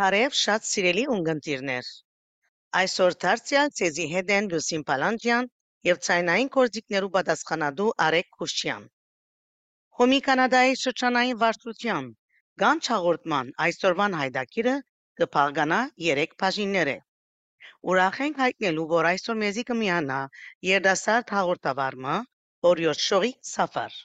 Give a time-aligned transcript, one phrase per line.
[0.00, 1.88] Բարև շատ սիրելի ունկնդիրներ։
[2.78, 5.48] Այսօր դարձյալ ցեզի հետ են Լուսին Պալանջյան
[5.88, 8.86] եւ ցայնային կորձիկներու պատասխանատու Արեկ Քուշյան։
[10.00, 12.08] Հոմի Կանադայի շրջանային վարչության
[12.64, 14.76] Գանչ հաղորդման այսօրվան հայդակիրը
[15.22, 16.98] կփաղկանա 3 բաժիններ է։
[17.92, 20.22] Ուրախ ենք հայտնելու, որ այսօր մեզի կմիանա
[20.70, 22.16] երդասարդ հաղորդավարը
[22.72, 24.00] Օրիոտ Շողի Սաֆար։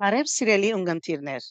[0.00, 1.46] Բարև սիրելի ունկնդիրներ։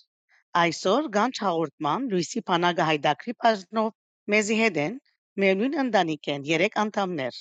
[0.60, 3.90] Այսօր Գանչ հաղորդման Լուիսի Փանագը հայդակրի բաժնով
[4.34, 4.96] մեզի հետ են
[5.44, 7.38] մեր նույն ընտանիք են 3 անդամներ։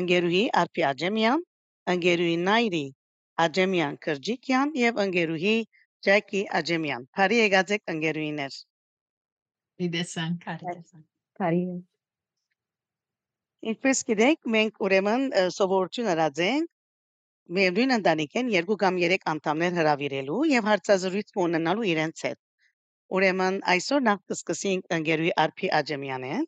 [0.00, 1.42] Ընկերուհի Արփի Աջեմյան,
[1.94, 2.84] ընկերուհի Նայրի
[3.46, 5.56] Աջեմյան Կրջիկյան եւ ընկերուհի
[6.08, 8.60] Ջակի Աջեմյան։ Բարի եկած եք ընկերուհիներ։
[9.82, 11.02] Դիդեսան, կարիդեսան։
[11.42, 11.64] Բարի
[13.72, 15.26] Ինչպես գիտեք, մենք ուրեմն
[15.58, 16.70] սովորություն արած ենք
[17.50, 22.38] Միևնույն ընտանիք են երկու կամ երեք անդամներ հրավիրելու եւ հարցազրույց ունենալու իրենց հետ։
[23.18, 26.44] Ուրեմն այսօր նախ կսկսենք ընկերուի Արփի Աջեմյանեն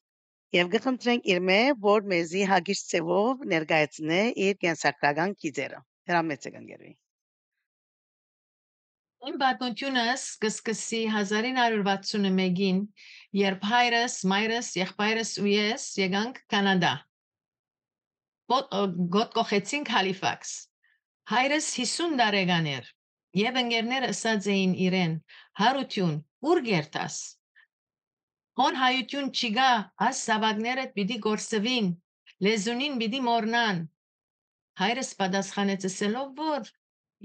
[0.55, 6.95] եւ կխնդրենք իր մե որ մեզի հագիշ ծևով ներկայացնե իր կենսակրական գիծերը։ Հրամեցեք ընկերուի։
[9.25, 12.81] Իմ պատմությունս կսկսի 1961-ին,
[13.41, 16.93] երբ հայրս, մայրս, եղբայրս ու ես եկանք Կանադա։
[18.53, 20.55] Գոտ կողեցինք Հալիֆաքս։
[21.31, 22.89] Հայրս 50 տարեկան էր
[23.41, 25.15] եւ ընկերները ասած էին իրեն.
[25.61, 26.17] «Հարություն,
[26.51, 27.17] ուր գերտաս»։
[28.61, 29.69] Հոն հայություն չգա,
[30.07, 31.89] աս սավագները պիտի գործվին,
[32.47, 33.81] լեզունին պիտի մորնան։
[34.83, 36.71] Հայրս պատասխանեց ասելով, որ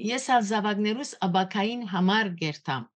[0.09, 2.87] ես ալ զավակներուս աբակային համար գերտամ։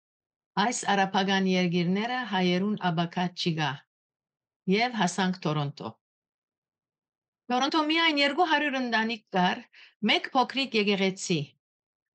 [0.64, 3.72] Այս արաբական երգիրները հայերուն աբակա չգա։
[4.78, 5.94] Եվ հասանք Տորոնտո։
[7.52, 9.60] Տորոնտո միայն 200 ընտանիք կար,
[10.10, 11.40] մեկ փոքրիկ եկեղեցի։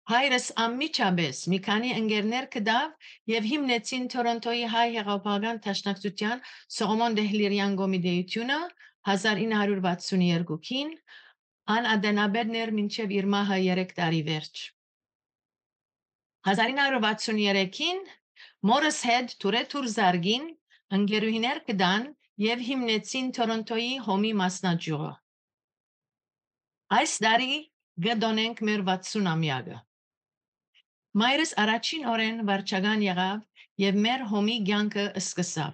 [0.08, 6.40] Հայրս անմիջապես մի քանի ընկերներ կդավ եւ հիմնեցին Տորոնտոյի հայ հեղափոխական դաշնակցության
[6.78, 8.58] Սողոմոն Դեհլիրյան կոմիտեությունը
[9.12, 10.96] 1962-ին
[11.76, 14.64] ան ադենաբերներ մինչև իր մահը 3 տարի վերջ։
[16.48, 18.00] 1963-ին
[18.72, 20.48] մորս հետ Թուրեթուր Զարգին
[20.98, 22.08] ընկերուհիներ կդան
[22.44, 25.10] եւ հիմնեցին Տորոնտոյի հոմի մասնաճյուղը։
[26.98, 27.54] Այս տարի
[28.06, 29.78] գդոնենք մեր 60-ամյակը։
[31.18, 33.40] Մայրս առաջին օրեն վարչական եղավ
[33.82, 35.72] եւ մեր հոմի ցանկը սկսավ։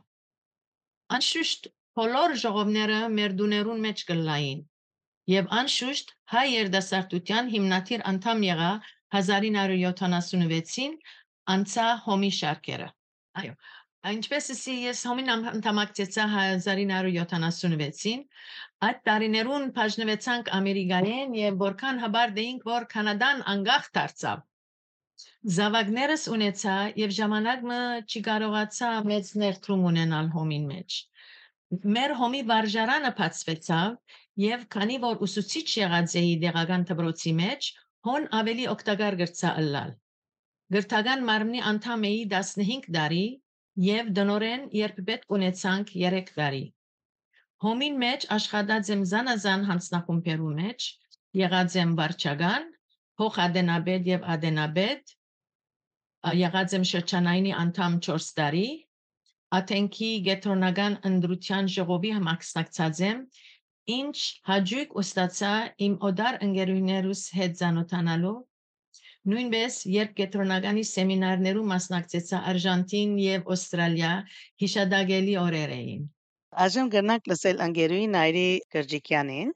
[1.19, 1.69] Անշուշտ
[2.00, 4.62] բոլոր ժողովները մեր դուներուն մեջ կլային
[5.34, 8.72] եւ անշուշտ հայ երդասարտության հիմնադիր անդամ եղա
[9.14, 10.96] 1976-ին
[11.54, 12.88] անցա հոմի շարքերը։
[13.41, 13.54] Այո,
[14.04, 18.25] Ինչպես ասի ես հոմին անդամակցեցա 1976-ին,
[18.88, 24.43] այդ տարիներուն բաժնվեցանք Ամերիկայեն եւ որքան հաբար դեինք, որ Կանադան անկախ դարձավ։
[25.56, 30.98] Զավակներս ունեցա եւ ժամանակը չկարողացա մեծ ներդրում ունենալ հոմին մեջ։
[31.97, 37.70] Մեր հոմի վարժարանը բացվեցավ եւ քանի որ ուսուցիչ եղած էի դեղական դպրոցի մեջ,
[38.09, 39.97] հոն ավելի օգտակար գրծա ըլլալ։
[40.76, 43.25] Գրթական մարմնի անդամ էի 15 տարի
[43.83, 46.65] եւ դնորեն երբ պետք ունեցանք 3 տարի։
[47.65, 50.89] Հոմին մեջ աշխատած եմ զանազան հանձնախումբերու մեջ,
[51.41, 52.67] եղած եմ վարչական,
[53.19, 55.15] փոխ ադենաբեդ եւ ադենաբեդ,
[56.45, 58.69] եղած եմ շրջանայինի անդամ 4 տարի,
[59.55, 63.19] Աթենքի գետրոնական ընդրության ժողովի համակցած եմ,
[63.97, 64.17] ինչ
[64.49, 65.53] հաջիկ ուստացա
[65.87, 68.38] իմ օդար ընկերուներուս հետ զանոթանալու
[69.32, 74.11] Նույնպես, երբ կենտրոնականի սեմինարներու մասնակցեցա Արժանտին եւ Ավստրալիա,
[74.62, 76.03] հիշադակելի օրեր էին։
[76.65, 78.44] Այժմ գնանք լսել ընկերուի Նայրի
[78.75, 79.55] Կրջիկյանին,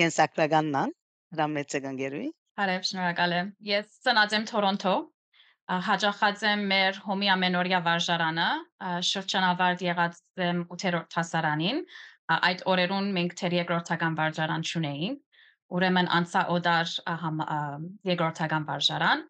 [0.00, 0.96] գենսակրականնան,
[1.36, 2.30] հրամեցեք ընկերուի։
[2.62, 4.96] Հարև շնորհակալ եմ։ Ես ծնած եմ Թորոնտո,
[5.92, 8.50] հաջախած եմ մեր հոմի ամենօրյա վարժարանը,
[9.12, 11.84] շրջանավարտ եղած եմ 8-րդ հասարանին։
[12.38, 15.27] Այդ օրերուն մենք թեր երկրորդական վարժարան չունեինք
[15.76, 16.92] ուրեմն անցա օդար
[18.08, 19.24] երկրորդական վարժարան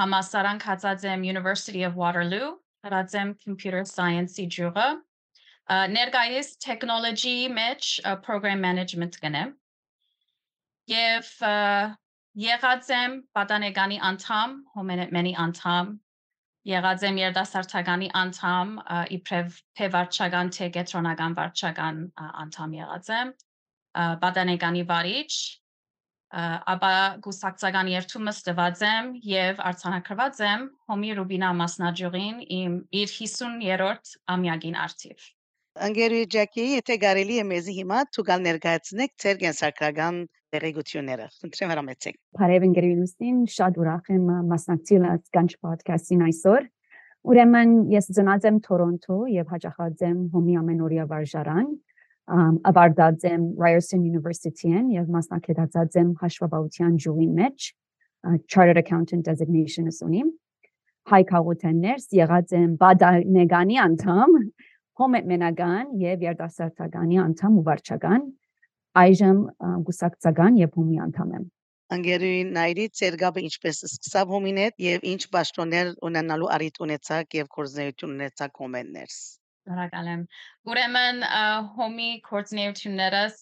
[0.00, 2.54] համասարան կացած եմ University of Waterloo
[2.86, 4.86] հրած եմ Computer Science-ի ջուրը
[5.96, 7.92] ներկայիս technology մեջ
[8.26, 9.52] program management կնեմ
[10.92, 11.30] եւ
[12.46, 15.94] եղած եմ պատանեկանի անդամ հոմենի անդամ
[16.70, 18.72] եղած եմ երդասարտականի անդամ
[19.16, 22.00] իբրև փեվարչական թե կետրոնական վարչական
[22.44, 23.34] անդամ եղած եմ
[24.22, 25.30] պատանեկանի վարիչ
[26.36, 26.92] ապա
[27.24, 35.28] գուսակցական երթումը ստված եմ եւ արցանակրված եմ Հոմի Ռուբինա մասնաճյուղին իմ իր 50-րդ ամյակին արդիվ։
[35.86, 40.20] Անգերուի Ջակի, եթե կարելի է մեզի հիմա ցուցալ ներկայացնեք ձեր կենսակրական
[40.56, 46.68] տեղեկությունները։ Խնդրեմ հրամեցեք։ Բարև ընկերությունին, շատ ուրախ եմ մասնակցել այս podcast-ին այսօր։
[47.26, 51.70] Ուրեմն ես ծնած եմ Թորոնտո եւ հաճախած եմ Հոմի ամենօրյա վարժարան
[52.26, 57.68] ավարտած եմ Ryerson University-ին եւ մասնակցած եմ հաշվապահության ջուրի մեջ
[58.50, 60.32] Chartered Accountant Designation-ը ունիմ
[61.06, 64.34] հայ քաղաքներս եղած եմ բադանեգանի անդամ
[64.98, 68.26] հոմետ մենագան եւ երդասարտականի անդամ ու վարչական
[69.06, 69.42] այժմ
[69.86, 71.46] գուսակցական եւ հումի անդամ եմ
[71.94, 78.16] Անգերուին նայրի ցերգաբը ինչպես սկսավ հոմին հետ եւ ինչ պաշտոններ ունենալու առիթ ունեցաք եւ կորզնեություն
[78.16, 79.18] ունեցաք հոմեններս
[79.66, 80.20] Շնորհակալ եմ։
[80.70, 81.16] Ուրեմն
[81.76, 83.38] հոմի կորձնեություններս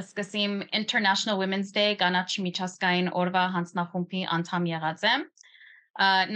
[0.00, 5.24] սկսիմ International Women's Day կանաչ միջազգային օրվա հանձնախումբի անդամ եղած եմ։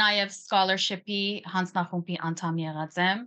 [0.00, 1.22] Նաև scholarship-ի
[1.54, 3.22] հանձնախումբի անդամ եղած եմ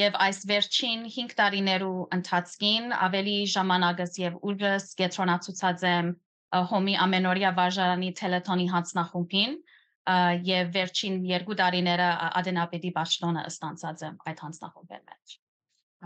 [0.00, 6.14] եւ այս վերջին 5 տարիներու ընթացքին ավելի ժամանակս եւ ուժս կենտրոնացած եմ
[6.70, 9.58] հոմի ամենօրյա վարժարանի տելեթոնի հանձնախումբին
[10.46, 12.08] եւ վերջին երկու տարիները
[12.40, 15.38] ադենապետի պաշտոնը ստանցած եմ այդ հանձնախումբի մեջ։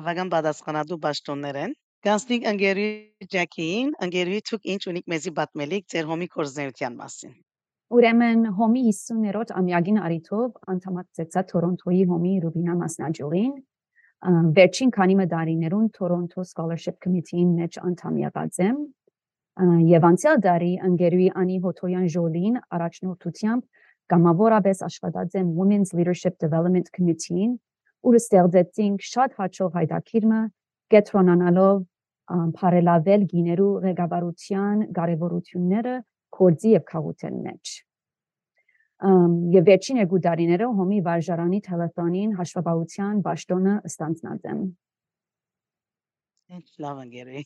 [0.01, 1.75] Հավական պատասխանատու պաշտոններ են։
[2.05, 7.37] Գանսնիկ ընկերուի Ջակին, ընկերուի ցուկ ինչ ունիկ մեզի պատմելիք ձեր հոմի կորզնեության մասին։
[7.95, 13.55] Ուրեմն հոմի 50-րդ ամյակին արիթով անդամակցեցա Թորոնտոյի հոմի Ռուբինա մասնաճյուղին։
[14.59, 18.79] Վերջին քանի մդարիներուն Toronto Scholarship Committee-ին մեջ անդամ եղած եմ։
[19.95, 27.55] Եվ անցյալ տարի ընկերուի Անի Հոթոյան Ժոլին առաջնորդությամբ Կամավորապես աշխատած եմ Women's Leadership Development Committee-ին,
[28.05, 30.41] ուր ստեղծեցինք շատ հաջող հայտակիրմը
[30.95, 31.79] կետրոնանալով
[32.59, 35.97] բարելավել գիներու ղեկավարության կարևորությունները
[36.37, 37.75] կորձի եւ քաղաքության մեջ։
[39.55, 44.63] Եվ վերջին երկու տարիները հոմի վարժարանի տելեֆոնին հաշվապահության ճշտոնը ստանձնած եմ։
[46.85, 47.43] լավ ընկերուի։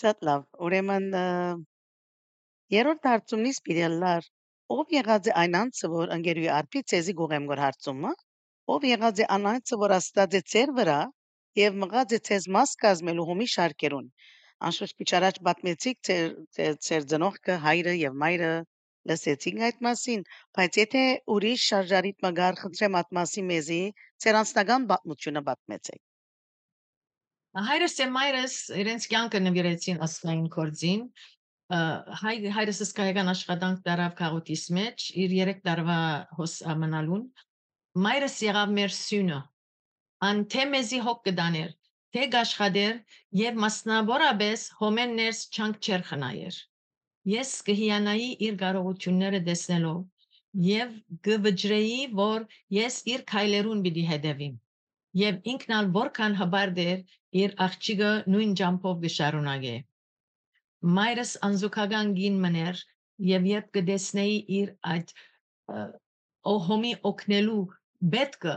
[0.00, 1.06] Շատ լավ։ Ուրեմն
[2.74, 3.86] երրորդ հարցումից պիտի
[4.70, 8.10] Ով եղած է այն անձը, որ ընկերուի արփի ցեզի գողեմ գոր հարցումը,
[8.74, 10.98] ով եղած է այն անձը, որ աստած է ցեր վրա
[11.60, 14.06] եւ մղած է ցեզ մաս կազմելու հոմի շարքերուն։
[14.68, 18.52] Անշուշտ քիչ առաջ պատմեցիք ցեր ցեր ծնողքը, հայրը եւ մայրը
[19.10, 20.22] լսեցինք այդ մասին,
[20.56, 21.02] բայց եթե
[21.34, 23.82] ուրիշ շարժարիտ մգար խնդրեմ այդ մասի մեզի
[24.22, 26.00] ցեր անձնական պատմությունը պատմեցեք։
[27.70, 31.00] Հայրս եւ մայրս իրենց կյանքը նվիրեցին ասկային կորձին
[31.70, 35.98] հայ հայրս սկայական աշխատանք դարավ քաղուտիս մեջ իր 3 տարվա
[36.38, 37.20] հոս ամնալուն
[38.06, 39.36] մայրս եղավ մեր սյունը
[40.28, 41.70] ան թե մեզի հոգ կդաներ
[42.16, 42.96] թե գաշխադեր
[43.40, 46.58] եւ մասնավորապես հոմեններս չանք չեր խնայեր
[47.34, 50.00] ես կհիանայի իր կարողությունները տեսնելով
[50.70, 50.96] եւ
[51.28, 52.48] գվջրեի որ
[52.80, 54.58] ես իր քայլերուն պիտի հետևիմ
[55.22, 56.98] եւ ինքնալ որքան հբարդեր
[57.44, 59.76] իր աղջիկը նույն ջամփով կշարունակե
[60.80, 62.82] մայրս անզուգական գին մներ
[63.30, 65.12] եւ երբ կդեսնեի իր այդ
[66.54, 67.62] օհոմի օկնելու
[68.14, 68.56] բետկը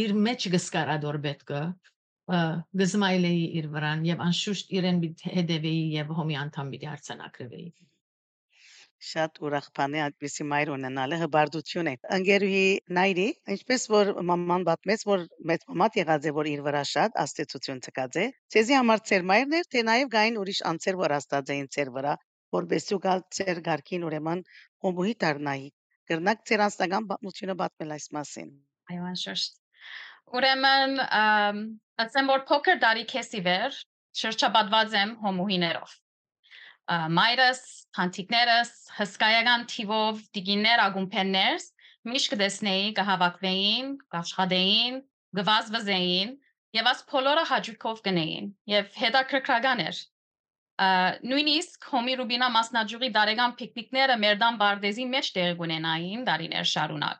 [0.00, 1.60] իր մեջ գսկարադոր բետկը
[2.80, 4.98] գզմայլեի իր վրան եւ անշուշտ իրեն
[5.36, 7.68] հետևեի եւ հոմի անդամ պիտի արցանակրվեի
[9.00, 12.64] Շատ ուրախ բան է այդպեսի մայր ունենալը հբարդություն է։ Ընկերուհի
[12.96, 17.80] Նայրի, ինչպես որ մաման պատմեց, որ մեծ մամատ եղած է, որ իր վրա շատ աստեցություն
[17.86, 21.70] ցկած է։ Ցեզի համար ծեր մայրն էր, թե նաև գային ուրիշ անձեր, որ աստած էին
[21.76, 22.12] ծեր վրա,
[22.60, 24.44] որբեսու գալ ծեր գարկին ուրեմն
[24.84, 25.66] հոմուհի դառնայի։
[26.12, 28.52] Կրնակ ծեր անձնական պատմությունը պատմել այս մասին։
[28.90, 29.58] Այո, անշուշտ։
[30.36, 30.94] Ուրեմն,
[32.04, 33.80] ասեմ որ փոքր տարիքեսի վեր
[34.20, 35.98] շրջապատված եմ հոմուհիներով
[36.90, 37.60] մայրս,
[37.98, 41.66] հանդիկներս, հսկայական թիվով դիգիներ ագումպեններս
[42.10, 44.96] միշտ կդեսնեի կհավաքվեին, կաշխատեին,
[45.38, 46.32] գվազվզեին
[46.80, 50.02] եւ աս բոլորը հաջուկով կնեին եւ հետաքրքրական էր
[51.30, 57.18] նույնիսկ հոմի ռուբինա մասնաճյուղի դարեգան պիկնիկները մեր դան բարդեզի մեջ տեղի ունենային դարիներ շարունակ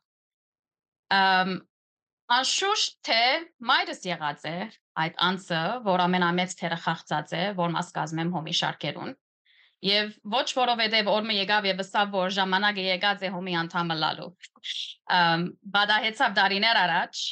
[2.41, 3.23] անշուշտ թե
[3.71, 4.57] մայրս եղած է
[5.01, 9.13] այդ անձը, որ ամենամեծ թերը խաղցած է, որ մաս կազմեմ հոմի շարքերուն
[9.81, 14.29] Եվ ոչ որովհետև օրը եկավ եւ վստահ որ ժամանակը եկած է հոմի անդամը լալու։
[15.17, 15.47] Ամ
[15.77, 17.23] բադահեցավ դարիներ առաջ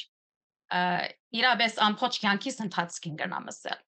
[1.39, 3.83] իրապես ամփոփ կյանքից ընթացքին գնամսել։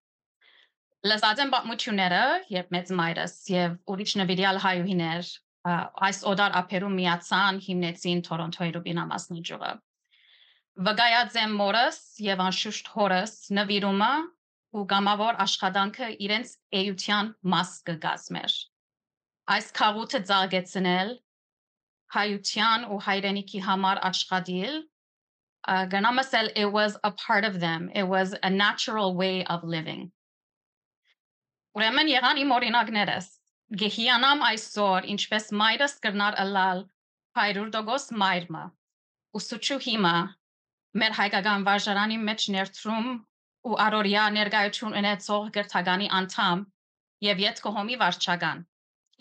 [1.11, 5.31] Լսած եմ պատմությունները եւ մեծ մայրս եւ ուրիշ նվիրյալ հայուհիներ
[6.09, 9.73] այս օդար ափերում միացան հիմնեցին Թորոնտոյի Ռուբինա մասնաճյուղը։
[10.81, 14.12] Վգայած եմ մորս եւ անշուշտ հորս նվիրումը
[14.76, 18.58] ու գամավոր աշխատանքը իրենց էյության մաս կգազմեր։
[19.50, 21.08] այս քաղուտը ծաղկեցնել
[22.14, 28.06] հայության ու հայրենիքի համար աշխատել uh, գնամ ասել it was a part of them it
[28.14, 30.04] was a natural way of living
[31.78, 33.30] ուրեմն եղան իմ օրինակներս
[33.82, 36.84] գեհիանամ այսօր ինչպես մայրս կրնար ըլալ
[37.40, 38.64] 100% մայրմը
[39.40, 40.16] ուսուցու հիմա
[41.02, 43.10] մեր հայկական վարժարանի մեջ ներդրում
[43.69, 46.62] ու առօրյա ներկայություն ունեցող գրթականի անդամ
[47.26, 48.62] եւ յետքոհոմի վարչական։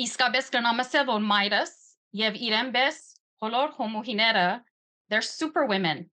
[0.05, 1.73] Իսկապես կնամ ասել, որ մայրս
[2.19, 2.99] եւ իրեն պես
[3.43, 4.47] բոլոր հոմուհիները
[5.09, 6.05] they're super women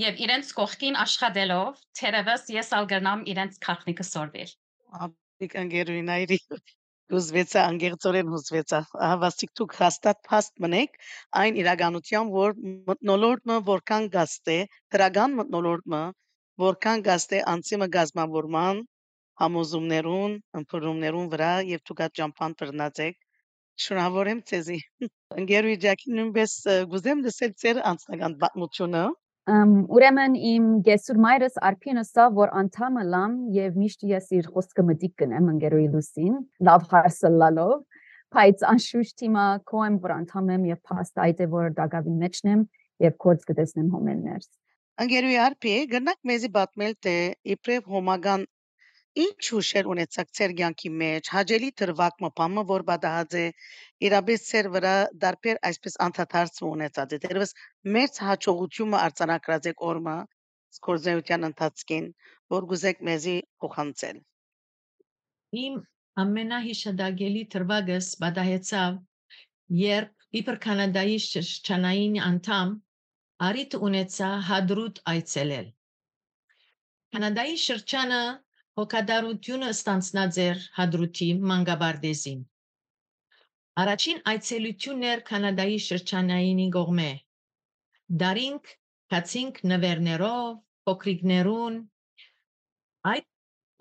[0.00, 4.50] եւ իրենց կողքին աշխատելով թերևս ես ալ գնամ իրենց քաղնիկը սորվել։
[5.06, 6.38] Ապիկ անգերուինայրի
[7.14, 10.96] հուզվեցա անգերծորեն հուզվեցա հավաստիկ դուք հաստատ փաստ մնեք
[11.42, 12.56] այն իրականության որ
[12.90, 14.58] մտնոլորտը որքան գաստ է
[14.96, 16.00] դրական մտնոլորտը
[16.62, 18.82] որքան գաստ է անցիմը գազմավորման
[19.42, 23.16] համոզումներուն ըմբռնումներուն վրա եւ այդ ճամփան բռնացեք
[23.84, 24.78] շնորհավոր եմ ցեզի
[25.40, 26.54] անգերուի ջակի նույնպես
[26.94, 29.04] գուզեմ լսել ձեր անձնական պատմությունը
[29.46, 35.12] ուրեմն իմ գեսուր մայրս արփին ասա որ անդամը լամ եւ միշտ ես իր խոսքը մտիկ
[35.22, 36.34] կնեմ ընկերոյի լուսին
[36.68, 37.76] լավ հարսլալով
[38.36, 42.64] բայց անշուշտ հիմա կոեմ որ անդամ եմ եւ փաստ այդ է որ դակավի մեջն եմ
[43.06, 44.48] եւ կորց կտեսնեմ հոմեններս
[45.02, 47.12] Անգերուի արփի գնաք մեզի պատմել թե
[47.54, 48.44] իբրև հոմագան
[49.24, 53.44] ինչ հուշեր ունեցաք ձեր կյանքի մեջ, հաջելի դրվակ մփամը, որ բադահած է
[54.08, 57.52] իրապես ձեր վրա դարբեր այսպես անդադարձ ունեցած է։ Դերևս
[57.96, 60.16] մեծ հաջողությունը արձանագրած եք օրմը
[60.88, 62.08] գործունեության ընթացքին,
[62.56, 64.24] որ գուզեք մեզի փոխանցել։
[65.66, 65.78] Իմ
[66.24, 68.98] ամենահիշադակելի դրվագս բադահեցավ,
[69.84, 72.76] երբ իբր Կանադայի շրջանային անդամ
[73.44, 75.66] արիտ ունեցա հադրուտ այցելել։
[77.16, 78.20] Կանադայի շրջանը
[78.80, 82.40] հոգադարությունը ստանցնած էր հադրութի մանգաբարդեզին։
[83.82, 87.10] Առաջին այցելությունն էր Կանադայի շրջանայինի կողմէ։
[88.24, 88.72] Դարինք
[89.14, 90.50] կացինք նվերներով,
[90.88, 91.78] փոքրիկներուն
[93.12, 93.26] այդ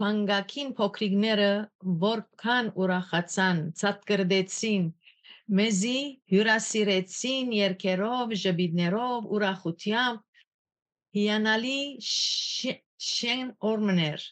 [0.01, 1.51] Փանգակին փոքրիկները
[2.01, 4.87] որքան ուրախացան, ցածկրդեցին,
[5.59, 5.99] մեզի
[6.33, 10.23] հյուրասիրեցին երկերով, ժբիդներով, ուրախությամբ,
[11.15, 14.25] հիանալի շեն օրմներ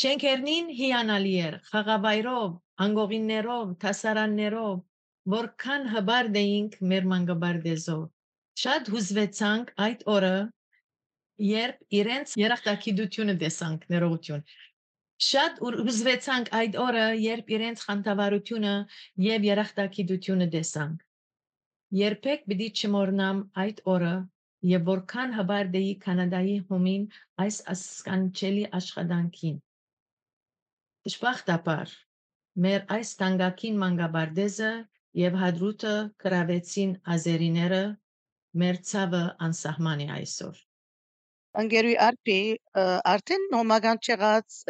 [0.00, 2.52] Շենքերնին հիանալի էր, խաղավայրով,
[2.84, 4.78] անգողիններով, տասարաններով,
[5.34, 8.06] որքան հբարդ էինք մեր մանգաբարդեզով։
[8.62, 10.32] Շատ հուզվեցանք այդ օրը,
[11.48, 14.46] երբ իրենց երախտագիտությունը տեսանք ներողություն։
[15.22, 18.74] Շատ հուզվեցանք այդ օրը, երբ իրենց խանդավառությունը
[19.24, 21.02] եւ երախտագիտությունը տեսանք։
[21.98, 24.14] Երբեք պիտի չմոռնամ այդ օրը
[24.70, 27.04] եւ որքան հբարդ էի կանադայի հումին
[27.44, 29.60] այս ասկանչելի աշխատանքին։
[31.06, 31.94] Դժբախտաբար
[32.66, 34.72] մեր այս տանգակին մանգաբարդեզը
[35.22, 37.82] եւ հադրուտը գրավեցին ազերիները
[38.62, 40.60] մեր ցավը անսահման է այսօր
[41.62, 42.38] Անգերուի արփի
[43.12, 44.60] արդեն նոմական չեղած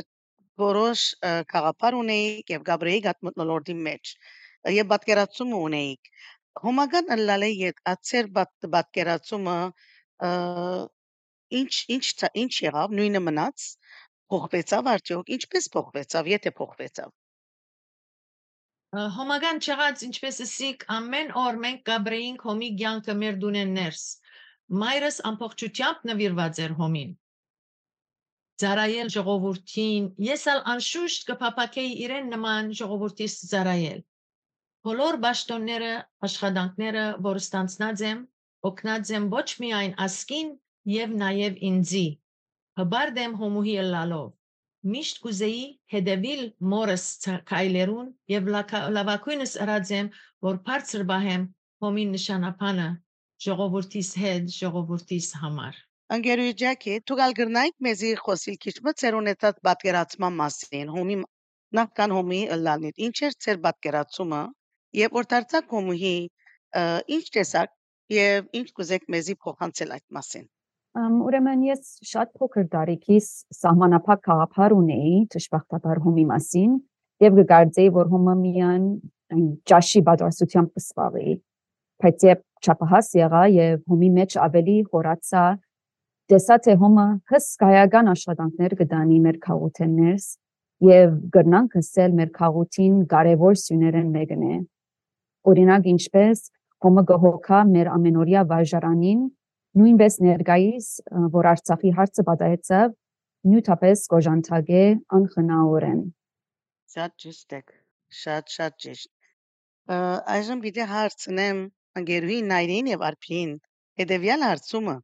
[0.61, 1.04] որոշ
[1.52, 4.14] խաղապար ունեիք եւ Գաբրիեի գտնոլորդի մեջ
[4.76, 6.12] եւ պատկերացում ունեիք
[6.62, 8.28] հոմական ըլլալե ետ ացեր
[8.76, 9.59] պատկերացումը
[11.62, 12.06] ինչ ինչ
[12.44, 13.68] ինչ եղավ նույնը մնաց
[14.32, 17.11] Փոխվեցավ արդյոք, ինչպես փոխվեցավ, եթե փոխվեցավ։
[19.16, 24.04] Հոմագան չեղած ինչպես ասիկ ամեն օր մենք գաբրեինք հոմի ցանկը մեր դունեն ներս։
[24.82, 27.12] Մայրս ամբողջությամբ նվիրված էր հոմին։
[28.62, 34.00] Զարայել ժողովրդին, ես ալ անշուշտ կփապակեի իրեն նման ժողովրդից զարայել։
[34.87, 35.92] Բոլոր ճշտոնները,
[36.28, 38.26] աշխատանքները, որ ստանցնած եմ,
[38.73, 40.52] օգնած եմ ոչ միայն ասկին
[40.97, 42.07] եւ նաեւ ինձի
[42.81, 44.28] հբարդ եմ հոմուհի լալով
[44.92, 45.64] միշտ կուզեի
[45.95, 47.04] հետևիլ մորս
[47.50, 48.49] քայլերուն եւ
[48.97, 50.09] լավակույնս ըրած եմ
[50.47, 51.45] որ բարձր բահեմ
[51.85, 52.88] հոմին նշանապանը
[53.47, 55.78] ժողովրդիս հետ ժողովրդիս համար
[56.12, 61.16] ընկերուջակի ցուցալ գրնայք մեզի խոսիլ քիչ մը ծերունետած պատկերացման մասին հումի
[61.78, 64.40] նախքան հումի լանիտ ինչ էր ծեր պատկերացումը
[65.00, 66.16] եւ օրտարցակ հումի
[67.16, 67.73] ինչ տեսակ
[68.16, 70.50] եւ ինչ կուզեք մեզի փոխանցել այդ մասին
[70.92, 73.28] Ուրեմն ես շատ փոքր դարիքից
[73.62, 76.75] սահմանափակ քաղաքար ունեի ճշմարտաբար հումի մասին
[77.25, 78.85] եւ գկարձեի որ հումը միան
[79.73, 81.37] ճաշի բادرասությամբ կսվաղի
[82.04, 85.45] բայց եւ չափահաս եղա եւ հումի մեջ ավելի խորացա
[86.33, 90.27] տեսա թե հումը հսկայական աշխատանքներ կդանի մեր քաղաքներս
[90.89, 94.57] եւ գրնանք հսել մեր քաղաքին կարևոր սյուներեն մեկն է
[95.53, 96.45] օրինակ ինչպես
[96.87, 99.23] հումը գողոքա մեր ամենօրյա վարժարանին
[99.83, 100.89] նույնպես ներկայիս
[101.37, 102.97] որ Արցախի հարցը պատահեցավ
[103.53, 104.85] նյութապես կոժանթագե
[105.21, 106.03] անխնաորեն
[106.97, 107.62] շատ ճիշտ է
[108.23, 109.12] շատ շատ ճիշտ
[110.33, 111.62] Այժմ պիտի հարցնեմ
[112.01, 113.51] ընկերուհի Նայրին եւ Արփին
[114.01, 114.95] հետեւյալ հարցումը.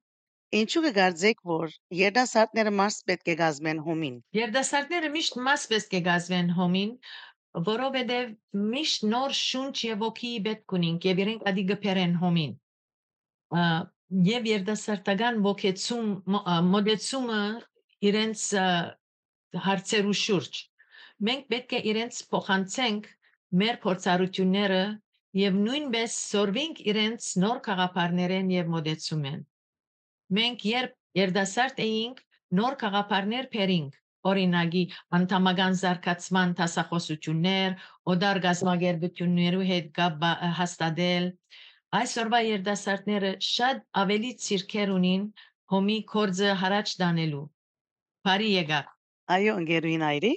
[0.57, 6.49] Ինչու կգարձեք, որ երիտասարդները մաս պետք է գազմեն հոմին։ Երդասարտները միշտ մաս պետք է գազվեն
[6.59, 6.95] հոմին,
[7.69, 8.31] որովհետև
[8.73, 12.55] միշտ նոր շունչ եւ ոգի պետք ունին եւ իրենք ադի գփերեն հոմին։
[13.59, 13.67] Ա,
[14.09, 17.41] Եվ երդասարտական ոգեցում մո- ա, մոդեցումը
[18.09, 18.65] իրենց ա,
[19.67, 20.61] հարցերու շուրջ։
[21.29, 23.11] Մենք պետք է իրենց փոխանցենք
[23.63, 24.81] մեր փորձառությունները
[25.43, 29.45] եւ նույնպես սորվենք իրենց նոր խաղապարներեն եւ մոդեցումեն։
[30.37, 32.19] Մենք երբ երդասարտ էինք,
[32.59, 33.95] նոր խաղապարներ փերինք,
[34.29, 34.83] օրինակի
[35.19, 37.77] անդամական զարգացման տասախոսություններ,
[38.13, 40.27] օդար գազագերբություններու հետ կապ
[40.59, 41.29] հաստատել։
[41.99, 45.23] Այսօրվա երդասարտները շատ ավելի ցիրքեր ունին
[45.73, 47.47] հոմի կորձը հարաճ դանելու։
[48.29, 48.81] Բարի եկա։
[49.39, 50.35] Այո, ընկերուհի Նայրի։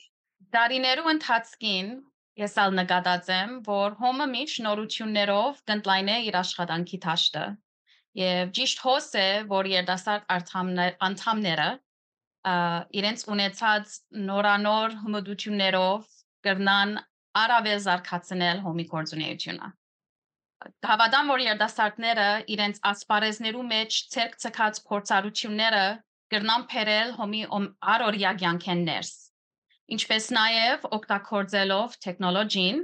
[0.56, 1.92] Դարիներու ընթացքին
[2.42, 7.44] ես ալ նկատած եմ, որ հոմը միջ նորություններով կընտլայնե իր աշխատանքի դաշտը։
[8.20, 11.70] Եվ ճիշտ հոս է, որ անդամներ- անդամները
[13.00, 13.96] իրենց ունեցած
[14.30, 16.08] նորանոր հմտություններով
[16.48, 16.91] կրնան
[17.41, 19.68] առավել զարգացնել հոմի գործունեությունը։
[20.86, 25.86] Հավատամ, որ երդասարտները իրենց ասպարեզներու մեջ ցերկ ցկած փորձառությունները
[26.34, 27.44] կրնան փերել հոմի
[27.96, 29.12] առօրյա կյանքեն ներս
[29.91, 32.77] ինչպես նաև օգտագործելով տեխնոլոգին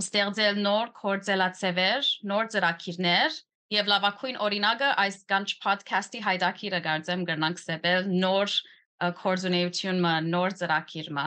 [0.00, 3.36] ստեղծել նոր կորձելացևեր, նոր ծրագիրներ
[3.74, 11.24] եւ լավագույն օրինակը այս կանչ podcast-ի հայտակիրը գարձեմ կրնանք ստեղծել նոր ը, կորձունեությունը, նոր ծրագիրը։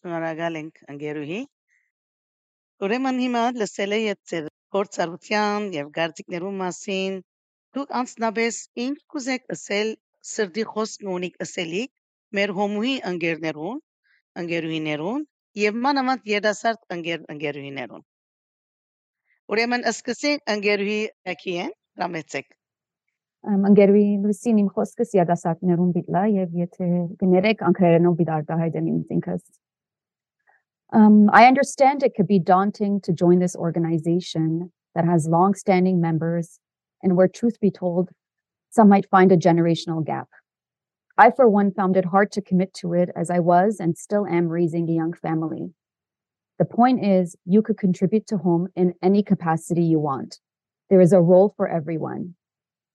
[0.00, 1.40] Շնորհակալ ենք ընկերուհի։
[2.86, 7.22] Ուրեմն հիմա լսել եք ձեր փորձառության եւ գարտիկներու մասին։
[7.78, 9.96] Դուք անցնաբես ինչ կուզեք ասել
[10.34, 11.90] սրդի խոսքն ունիք ասելիք
[12.38, 13.82] մեր հոմուհի ընկերներուն,
[14.42, 15.26] ընկերուհիներուն
[15.66, 18.09] եւ մանավանդ երդասարդ ընկեր ընկերուհիներուն։
[19.51, 21.01] Ուրեմն սկսենք ընկերուհի
[21.33, 22.47] Ակիեն, ռամեցեք։
[23.45, 26.87] Ամ, Ընկերուի լուսին իմ խոսքս երդասարտներուն բիլա եւ եթե
[27.21, 29.45] գներեք անկրերենով բիդ արտահայտեմ իմ ինքս
[30.93, 36.59] Um, I understand it could be daunting to join this organization that has long-standing members
[37.01, 38.09] and where truth be told,
[38.69, 40.29] some might find a generational gap.
[41.17, 44.25] I, for one, found it hard to commit to it as I was and still
[44.25, 45.73] am raising a young family.
[46.60, 50.40] The point is, you could contribute to home in any capacity you want.
[50.90, 52.34] There is a role for everyone.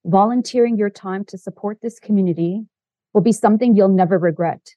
[0.05, 2.67] Volunteering your time to support this community
[3.11, 4.75] will be something you'll never regret.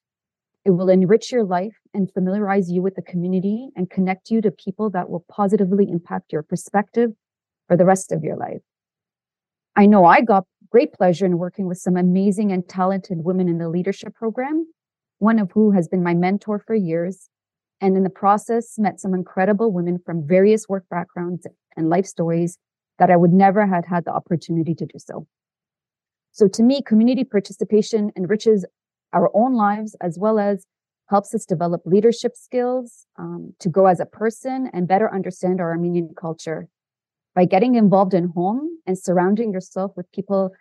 [0.65, 4.51] It will enrich your life and familiarize you with the community and connect you to
[4.51, 7.11] people that will positively impact your perspective
[7.67, 8.63] for the rest of your life.
[9.77, 13.59] I know I got great pleasure in working with some amazing and talented women in
[13.59, 14.67] the leadership program,
[15.19, 17.29] one of who has been my mentor for years,
[17.81, 22.59] and in the process met some incredible women from various work backgrounds and life stories
[22.99, 25.27] that I would never have had the opportunity to do so.
[26.33, 28.65] So to me, community participation enriches
[29.13, 30.67] our own lives as well as
[31.09, 35.71] helps us develop leadership skills um, to grow as a person and better understand our
[35.71, 36.69] Armenian culture.
[37.35, 40.53] By getting involved in home and surrounding yourself with people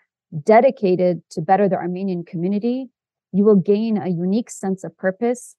[0.43, 2.89] dedicated to better the Armenian community,
[3.31, 5.55] you will gain a unique sense of purpose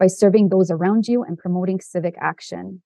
[0.00, 2.82] by serving those around you and promoting civic action.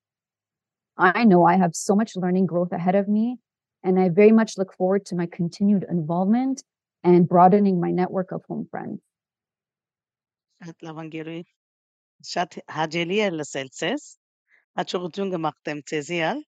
[0.98, 3.38] I know I have so much learning growth ahead of me,
[3.82, 6.62] and I very much look forward to my continued involvement
[7.02, 9.00] and broadening my network of home friends.
[10.60, 11.42] Շատ լավ ընկերուհի։
[12.30, 14.02] Շատ հաճելի է լսել ցես։
[14.76, 16.42] Հաջողություն կմաղթեմ ցեզի ալ։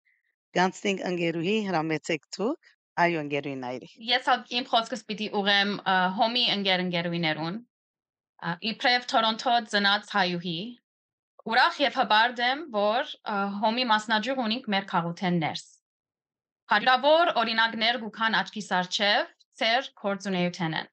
[0.58, 2.72] Գանցնենք ընկերուհի հրամեցեք ցուկ։
[3.04, 7.73] Այո ընկերուհի Նայրի։ Ես հա իմ խոսքս պիտի ուղեմ ա, հոմի ընկեր ընկերուիներուն։ ա,
[8.45, 10.59] Իբրև Թորոնտո ծնած հայուհի
[11.49, 13.13] ուրախ եւ հբարդ եմ, որ
[13.61, 15.65] հոմի մասնաճյուղ ունենք մեր քաղաքեն ներս։
[16.73, 20.91] Հարյուրավոր օրինակներ գուքան աչքի սարչև ծեր կորձունեութենեն։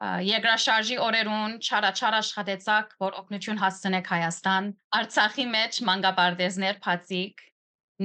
[0.00, 7.44] Ա, Երկրաշարժի օրերուն չարաչար աշխատեցակ, որ օգնություն հասցնեք Հայաստան, Արցախի մեջ մանկապարտեզներ փածիկ,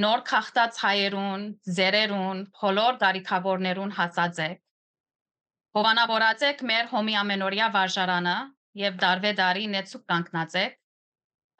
[0.05, 1.45] նոր քաղտած հայերուն,
[1.77, 4.61] զերերուն, բոլոր դարիքավորներուն հասած եք։
[5.75, 8.35] Հովանավորած եք մեր հոմի ամենօրյա վարժարանը
[8.81, 10.73] եւ դարվե դարի նեցուկ կանգնած եք։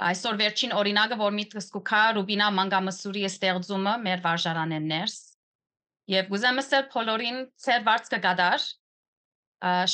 [0.06, 5.16] Այսօր վերջին օրինակը, որ միտքս կուքա Ռուբինա մանգամսուրի ստեղծումը մեր վարժարանեն ներս։
[6.12, 8.66] Եվ գուզեմ ասել բոլորին ծեր վարձ կգադար։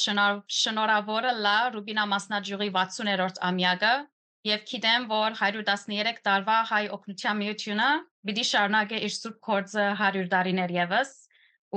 [0.01, 3.93] շնոր- Շնորհավորը լա Ռուբինա մասնաճյուղի 60-րդ ամյակը
[4.49, 7.89] եւ գիտեմ, որ 113 տարվա հայ օգնության միությունը
[8.25, 11.13] պիտի շարունակե իր սուրբ կորձը 100 տարիներ եւս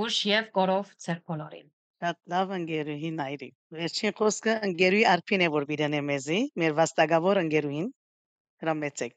[0.00, 1.73] ուշ եւ գորով ծեր բոլորին։
[2.04, 7.38] Շատ լավ ընկերուհի Նայրի։ Վերջին խոսքը ընկերուհի Արփին է որ բիդեն է մեզի, մեր վաստակավոր
[7.42, 7.86] ընկերուհին։
[8.64, 9.14] Հրամեցեք։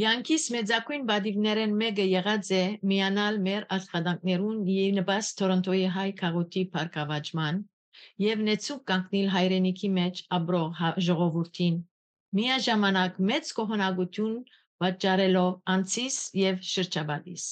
[0.00, 4.58] Յանքիս մեծակույն բադիվներեն մեկը եղած է միանալ մեր աշխատանքներուն
[4.96, 7.62] նպաս Տորոնտոյի հայ քաղուտի բարգավաճման
[8.24, 11.78] եւ նեցուկ կանգնել հայրենիքի մեջ ապրող հա- ժողովրդին
[12.40, 14.34] միաժամանակ մեծ կողոնակություն
[14.82, 17.46] պատճառելով անցիս եւ շրջաբադիս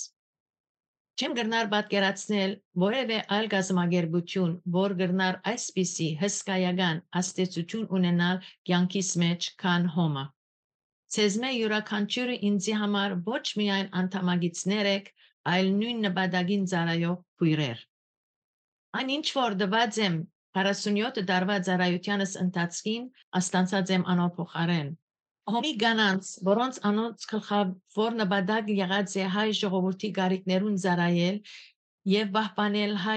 [1.14, 9.86] Չեմ գրնար պատկերացնել որևէ այլ գազམ་ագերբություն, որ գրնար այսպիսի հսկայական աստեցություն ունենալ կյանքիս մեջ, քան
[9.96, 10.24] հոմը։
[11.14, 15.12] Ցեզմե յուրաքանչյուրը ինձի համար ոչ միայն անդամագիցներ եք,
[15.54, 17.86] այլ նույն նպատակին ծառայող քույրեր։
[18.98, 20.20] Այն ինչ որ դված եմ
[20.58, 24.90] 47 տարվա ծառայությանս ընթացքին աստանցած եմ անոփոխարեն
[25.52, 31.36] Հոմի կանանց, որոնց անոնց գլխավոր նպատակ եղած է հայ ժողովրդի գարիկներուն ծառայել
[32.12, 33.16] եւ պահպանել հայ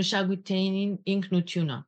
[0.00, 1.80] մշակութային ինքնությունը։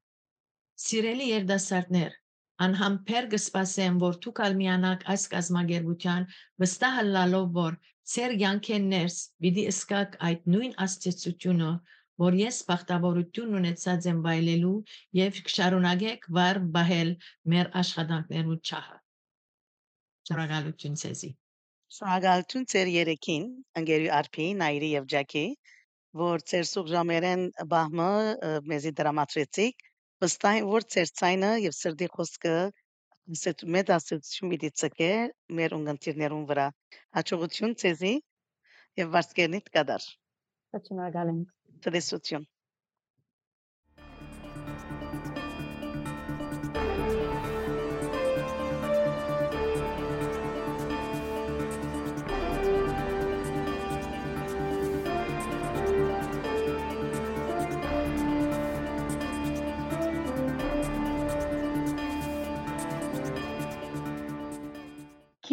[0.87, 2.19] Սիրելի երդասարտներ,
[2.67, 6.29] անհամբեր կսպասեմ, որ դուք ալ միանաք այս կազմակերպության
[6.65, 7.81] վստահ լալով, որ
[8.15, 11.73] ծեր յանքեններս պիտի սկակ այդ նույն աստեցությունը,
[12.27, 14.79] որ ես բախտավորություն ունեցած եմ վայելելու
[15.23, 17.19] եւ կշարունակեք վար բահել
[17.55, 19.05] մեր աշխատանքներու չահը։
[20.29, 21.31] Շնորհակալություն ցեզի։
[21.97, 23.45] Շնորհակալություն ձեր երեքին,
[23.81, 25.45] ընկերուի Արփի, Նայիրի եւ Ջակի,
[26.23, 28.11] որ ձեր սուղ ժամերեն բահմը
[28.73, 29.89] մեզի դրամատրեցիք։
[30.25, 32.55] Վստահ եմ, որ ձեր ցայնը եւ սրդի խոսքը
[33.37, 35.09] ասეთ մեծ ասեցություն մի դիցկե
[35.59, 36.69] մեր ունգընտիրներուն վրա։
[37.19, 38.13] Հաջողություն ձեզի
[39.01, 40.07] եւ վարսկերնիտ կդար։
[40.79, 41.43] Շնորհակալ եմ։
[41.89, 42.49] Տնեսություն։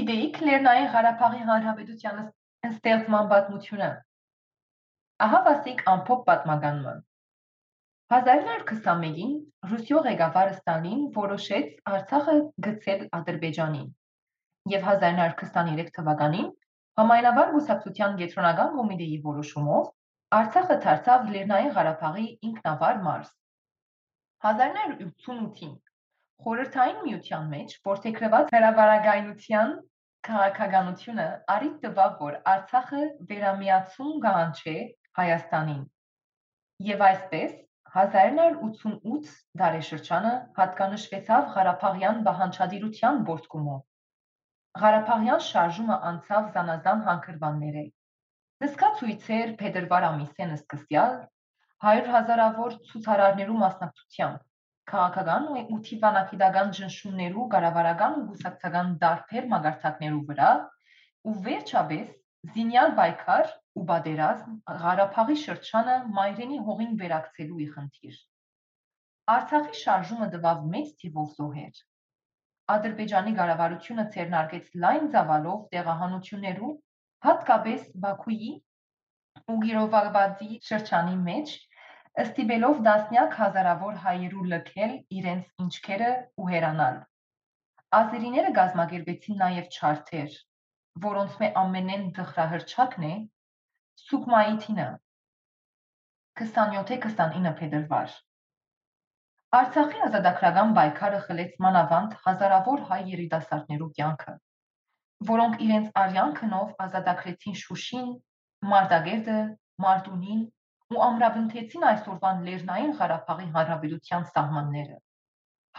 [0.05, 2.17] Գիտեիք Լեռնային Ղարաբաղի Հանրապետության
[2.67, 3.85] ստեղծման պատմությունը։
[5.25, 6.99] Ահա վասիկ ամփոփ պատմականն։
[8.13, 9.31] 1921-ին
[9.71, 12.35] Ռուսիո ղեկավարը Ստալին որոշեց Արցախը
[12.67, 13.87] գցել Ադրբեջանին
[14.75, 16.51] եւ 1923 թվականին
[17.01, 19.89] Համայնավար Գուսակցության Գետրոնական կոմիտեի որոշումով
[20.41, 23.33] Արցախը դարձավ Լեռնային Ղարաբաղի ինքնավար մարզ։
[24.53, 25.75] 1988-ին
[26.45, 29.77] Խորհրդային միության մեջ որթեքրված հրավարագայնության
[30.25, 34.75] քաղաքականությունը առիթ տվավ, որ Արցախը վերամիացում գանչե
[35.19, 35.83] Հայաստանին։
[36.87, 37.51] Եվ այսպես
[37.95, 43.83] 1988 դարաշրջանը հատկանշվեցավ Ղարաբաղյան բանջարդիրության ողջունումով։
[44.85, 47.87] Ղարաբաղյան շարժումը անցավ զանազան հանքրվաններով։
[48.65, 51.15] Նսկացույցեր Փետրվար ամիսին սկսյալ
[51.85, 54.43] 100 հազարավոր ցուցարարներու մասնակցությամբ
[54.91, 60.51] քաղաքական ու մոթիվանախիդական ճնշումներու գարավարական ու գուսակցական դարբեր մագարտակներու վրա
[61.29, 62.11] ու վերջապես
[62.55, 68.19] զինյալ պայքար ու բادرազմ Ղարաբաղի շրջանը մայրենի հողին վերակցելու ի խնդիր
[69.35, 71.81] Արցախի շարժումը տվավ մեծ թիվով զոհեր
[72.75, 76.71] Ադրբեջանի ղարավարությունը ցերնարգեց լայն ծավալով տեղահանություններու
[77.25, 78.51] հատկապես Բաքուի
[79.53, 81.55] ու Գիրովաբադի շրջանի մեջ
[82.23, 86.99] ստիպելով դասնյակ հազարավոր հայերու լքել իրենց ինչքերը ու հերանալ։
[87.97, 90.37] Ազերիները գազմագերբեցին նաև չարթեր,
[91.07, 93.11] որոնց մե ամենեն դխրահրճակն է
[94.05, 94.87] Սուկմայի թինը
[96.43, 98.15] 27-29 փետրվար։
[99.59, 104.39] Արցախի ազատագրական պայքարը խլեց մանավանդ հազարավոր հայ երիտասարդներու կյանքը,
[105.35, 108.09] որոնք իրենց արյան քնով ազատագրեցին Շուշին,
[108.71, 109.39] Մարտագերդը,
[109.83, 110.43] Մարտունին
[110.93, 114.97] ու ամրապնդեցին այսօրվան Լեռնային Ղարաբաղի Հանրապետության սահմանները։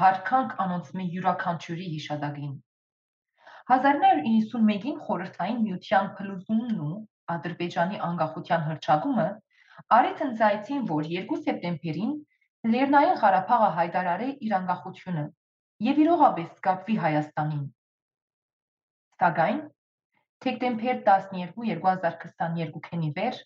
[0.00, 2.54] Հարկանք անոնց մի յուրաքանչյուրի հիշադակին։
[3.76, 6.96] 1991-ին խորհրդային միության փլուզումն ու
[7.36, 9.28] Ադրբեջանի անկախության հռչակումը
[9.96, 12.12] արեց ընծայցին, որ 2 սեպտեմբերին
[12.74, 15.24] Լեռնային Ղարաբաղը հայտարարե իր անկախությունը
[15.86, 17.66] եւ իրողապես կապվի Հայաստանին։
[19.22, 19.60] Սակայն
[20.46, 23.44] դեկտեմբեր 12 2022-ի վեր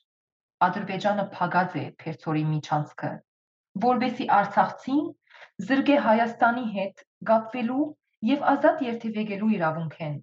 [0.66, 3.10] Ադրբեջանը փակած է Փերծորի միջանցքը,
[3.84, 5.06] որբեսի Արցախցին
[5.70, 7.86] զրկե Հայաստանի հետ կապվելու
[8.30, 10.16] եւ ազատ երթևեկելու իրավունքեն։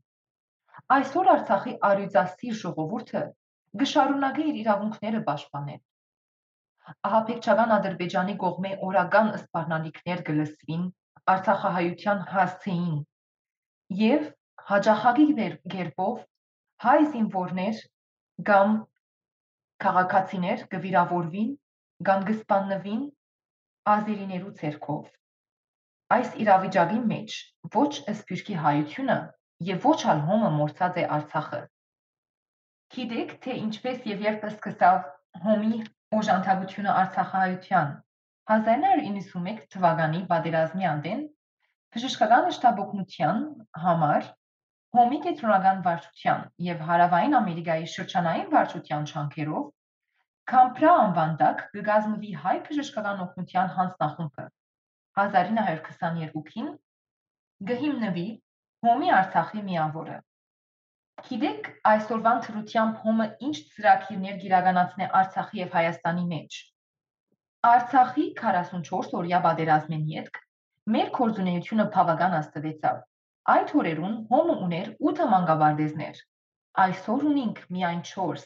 [0.97, 3.23] Այսօր Արցախի արյուծասիր ժողովուրդը
[3.81, 5.81] գշարունակի իր իրավունքները պաշտպանել։
[7.07, 10.83] Ահաբեկչական Ադրբեջանի կողմէ օրական սպառնալիքներ գլսվին
[11.33, 12.99] Արցախահայության հասցեին
[14.01, 14.29] եւ
[14.69, 15.25] հաջախակի
[15.73, 16.21] գերբով
[16.85, 17.81] հայ զինվորներ
[18.51, 18.77] կամ
[19.83, 21.49] քաղաքացիներ կվիրավորվին
[22.09, 23.03] կամ կսպաննվին
[23.93, 25.09] ազերիներու ցերկով։
[26.17, 27.37] Այս իրավիճակի մեջ
[27.75, 29.17] ոչ սփյուռքի հայությունը
[29.69, 31.61] եւ ոչ ալ հոմը մորցած է Արցախը։
[32.95, 34.99] Գիտեք, թե ինչպես եւ երբ սկսավ
[35.45, 35.79] հոմի
[36.19, 37.95] օժանդակությունը Արցախահայության
[38.57, 41.23] 1991 թվականի պատերազմի անդեն
[41.95, 43.41] բժշկական շտաբօգնության
[43.83, 44.29] համար
[44.95, 49.65] հոմի կենտրոնական վարչության եւ հարավային Ամերիկայի շրջանային վարչության չանքերով
[50.47, 54.45] Կամպրա անվան տակ կգազմվի հայ բժշկական օգնության հանձնախումբը
[55.21, 56.69] 1922-ին
[57.71, 58.25] գհիմնվի
[58.87, 60.15] Հոմի Արցախի միավորը։
[61.27, 66.59] Գիտեք այսօրվան թրությամբ Հոմը ինչ ծրագիրներ գիրականացնե Արցախի եւ Հայաստանի մեջ։
[67.73, 70.41] Արցախի 44 օրյա պատերազմեն յետք
[70.95, 73.01] մեր կորձունեությունը բավական աստվեցավ։
[73.51, 76.17] Այդ օրերուն Հոմը ուներ 8 մանկավարդեզներ։
[76.83, 78.41] Այսօր ունենք միայն 4.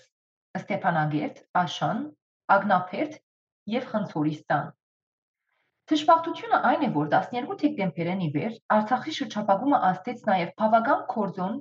[0.59, 2.03] Ստեփանագերտ, Աշան,
[2.55, 3.17] Ագնափերտ
[3.75, 4.69] եւ Խնձորիստան։
[5.91, 11.59] Թշպախտությունը այն է, որ 12 դեկտեմբերին ի վեր Արցախի շրջապագումը աստեց նաև բավական կորձոն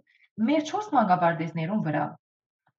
[0.50, 2.06] մեր 4 մանկաբարձներուն վրա։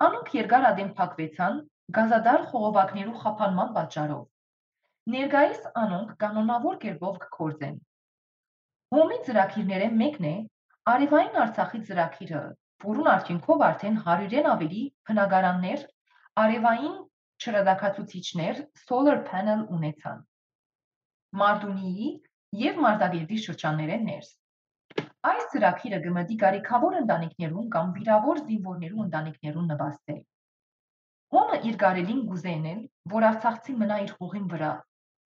[0.08, 1.62] Անոնք երկար ադեմ փակվեցան
[1.98, 4.26] գազադար խողովակներու խափանման պատճառով։
[5.16, 7.82] Ներկայիս անոնք կանոնավոր կերպով կկործեն։
[8.92, 10.34] Հոմի ծրագիրները մեկն է
[10.94, 12.42] Արևային Արցախի ծրագիրը,
[12.86, 15.86] որուն արդյունքով արդեն 100-ին ավելի բնակարաններ
[16.44, 16.98] արևային
[17.46, 20.20] չրադակացուցիչներ solar panel ունեցան։
[21.44, 22.10] Մարտունիի
[22.66, 24.36] եւ Մարտագերդի շրջանները ներս։
[25.32, 30.22] Այս ծրագիրը գմտի կարիքավոր ընտանիքներուն կամ վիրավոր զինվորներու ընտանիքներուն նպաստել։
[31.38, 32.80] Հոմը իր գարելին գուզենել,
[33.16, 34.72] որ Արցախցի մնա իր հողին վրա։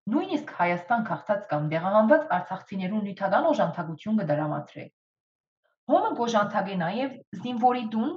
[0.08, 4.84] Նույնիսկ Հայաստան քաղցած կամ դեղահանված արցախցիներուն նյութական օժանդակություն կդրամատրե։
[5.92, 8.14] Հոմը գոժանթագե նաև զինվորի դուն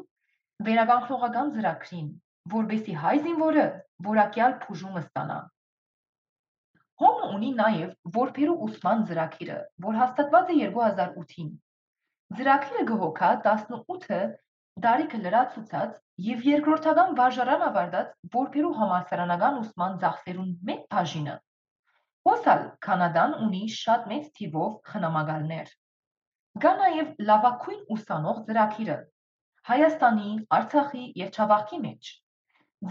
[0.67, 2.07] վերագանքողական ծրագրին,
[2.53, 3.65] որբեսի հայ զինվորը
[4.07, 5.37] որակյալ փուժումը ստանա։
[7.03, 11.53] Հոմը ունի նաև որբերու ուսման ծրագիրը, որ հաստատված է 2008-ին։
[12.39, 14.23] Ծրագիրը գողոքա 18-ը
[14.87, 15.95] դարիքը լրացուցած
[16.31, 21.41] եւ երկրորդական վարժարան ավարտած որբերու համալսարանական ուսման ծախսերուն մեկ բաժինը։
[22.27, 25.71] Հոսալ Կանադան ունի շատ մեծ թիվով խնամակալներ։
[26.65, 28.97] Կա նաև լավակույն ուսանող ծրագիրը
[29.69, 32.11] Հայաստանի, Արցախի եւ Չավախքի մեջ։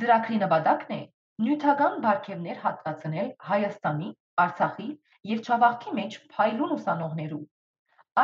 [0.00, 1.00] Ծրագրի նպատակն է
[1.46, 4.10] նյութական բարգևներ հատկացնել Հայաստանի,
[4.44, 4.88] Արցախի
[5.30, 7.40] եւ Չավախքի մեջ փայլուն ուսանողներու։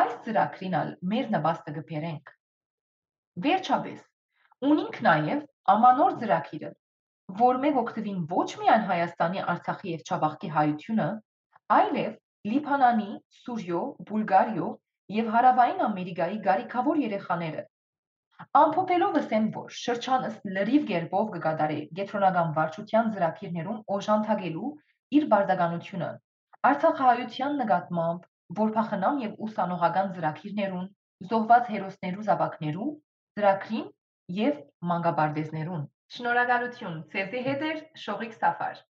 [0.01, 2.35] Այս ծրագրին ալ մեր նպաստը կբերենք։
[3.47, 4.01] Վերջապես,
[4.71, 6.71] ունենք նաև ամանոր ծրագիրը,
[7.43, 11.09] որ մեկ օգտվին ոչ միայն Հայաստանի, Արցախի եւ Չավախքի հայությունը,
[11.77, 12.19] այլև
[12.51, 13.09] Լիբանանի,
[13.43, 14.69] Սուրիո, Բուլգարիո
[15.21, 17.65] եւ Հարավային Ամերիկայի գարիքավոր երեխաները
[18.61, 24.73] Ամփոփելով ասեմ, որ շրջանս լրիվ գերբով կկատարի գետրոնական վարչության ծրագիրներում օժանդակելու
[25.19, 26.11] իր բարդականությունը
[26.71, 28.29] Արցախահայության նկատմամբ
[28.61, 30.87] որփախնամ եւ ուսանողական ծրագիրներուն,
[31.33, 32.89] զոհված հերոսներու զավակներու,
[33.39, 33.87] ծրագրին
[34.41, 34.61] եւ
[34.93, 35.85] մանկաբարձներուն։
[36.15, 37.71] Շնորհակալություն։ Ձեզի հետ է
[38.03, 38.83] Շողիկ Սաֆար։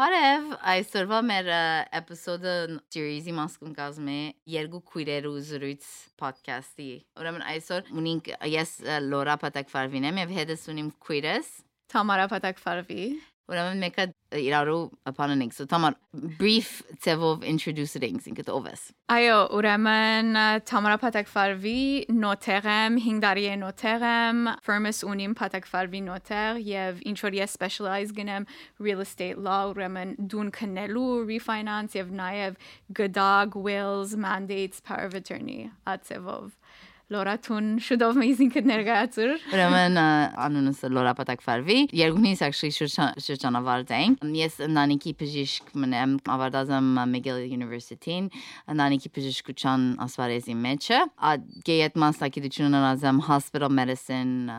[0.00, 1.48] Բարև, այսօրվա մեր
[1.98, 2.52] էպիզոդը
[2.94, 5.88] series-ի մասկուն կազմում է երկու քույրերու զրույց
[6.22, 6.86] podcast-ի։
[7.20, 8.72] Ուրեմն այսօր ունենք ես
[9.10, 11.50] Լորա Պատակվարվին եմ եւ հետս ունիմ քույրս
[11.92, 13.04] Թամարա Պատակվարվի
[13.52, 14.80] Ուրեմն մեկը իրարու
[15.16, 15.94] բանանենք։ So Tamar
[16.38, 20.38] brief ծևով introduce ենք ինքդ ով ես։ Այո, ուրեմն
[20.70, 21.82] Թամարա Պատակվարվի
[22.14, 27.56] նոթեր եմ, 5 տարի է նոթեր եմ, firm-ս ունիմ Պատակվարվի նոթեր եւ ինչ որ ես
[27.58, 28.46] specialize գնեմ
[28.78, 32.60] real estate law, ուրեմն դուն քննելու, refinance եւ նաեւ
[32.94, 36.54] գդագ, wills, mandates, power of attorney, ածևով
[37.10, 39.96] Լորաթուն շուտով մեզ ինքդ ներկայացուր։ Ուրեմն
[40.44, 42.70] անունս Լորա Պատակվարվի։ Երկունից actually
[43.26, 48.30] շրջանավարտ ենք։ Ես Նանիկի բժիշկ մնեմ, ավարտած եմ McGill University-ին,
[48.78, 51.00] Նանիկի բժշկության ասվարեզի մեջը։
[51.66, 54.54] Գեյետ մասնակցությունը ունեմ hospital medicine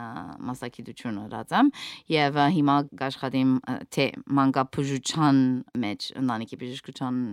[0.52, 1.74] մասնակցությունը ունեմ
[2.12, 3.58] եւ հիմա աշխատեմ
[3.96, 4.08] թե
[4.42, 5.42] մանկաբուժության
[5.88, 7.26] մեջ Նանիկի բժշկության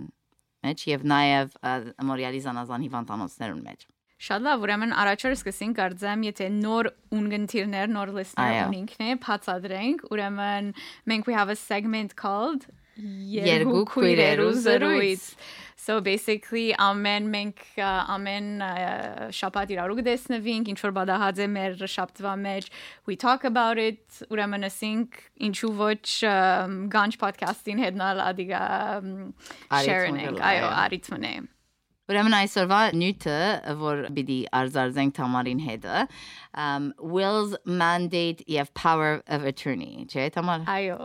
[0.64, 1.56] մեջ եւ նաեւ
[2.08, 8.58] Մորիալի զանազան հիվանդանոցներուն մեջ։ Շատ լավ, ուրեմն առաջորդ սկսենք կարծեմ, եթե նոր ունգընթիրներ, նոր լիստներ
[8.66, 10.74] ունինքն է, բացատրենք, ուրեմն
[11.08, 12.68] մենք we have a segment called
[13.00, 15.26] երկու քույրերու զրույց
[15.80, 18.48] So basically ամեն մենք ամեն
[19.32, 22.68] շաբաթ իրարու կդեսնվինք, ինչ որ բադահած է մեր շաբթվա մեջ,
[23.08, 25.16] we talk about it, ուրեմն ասինք
[25.48, 26.04] ինչու ոչ
[26.96, 28.60] գանջ podcast-ին հետնալ ադիգա
[29.86, 31.32] sharing, այո, արիթմնե։
[32.10, 33.40] Ուրեմն այսօրվա նյութը,
[33.80, 36.06] որ պիտի արձարզենք Թամարին հետը,
[36.58, 40.96] um wills mandate եւ power of attorney, չէ՞ Թամար։ Այո,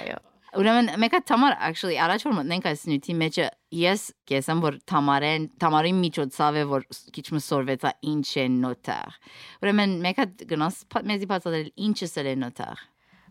[0.00, 0.18] այո։
[0.58, 3.44] Ուրեմն մեկը Թամար actually առաջ որ մտնենք այս նյութի մեջը
[3.80, 9.18] ես կեսեմ որ Թամարեն Թամարի միջոցով է որ քիչ մսորվեցա ինչ է նոտար
[9.62, 10.80] Ուրեմն մեկը գնաս
[11.12, 12.82] մեզի բացատրել ինչը սել է նոտար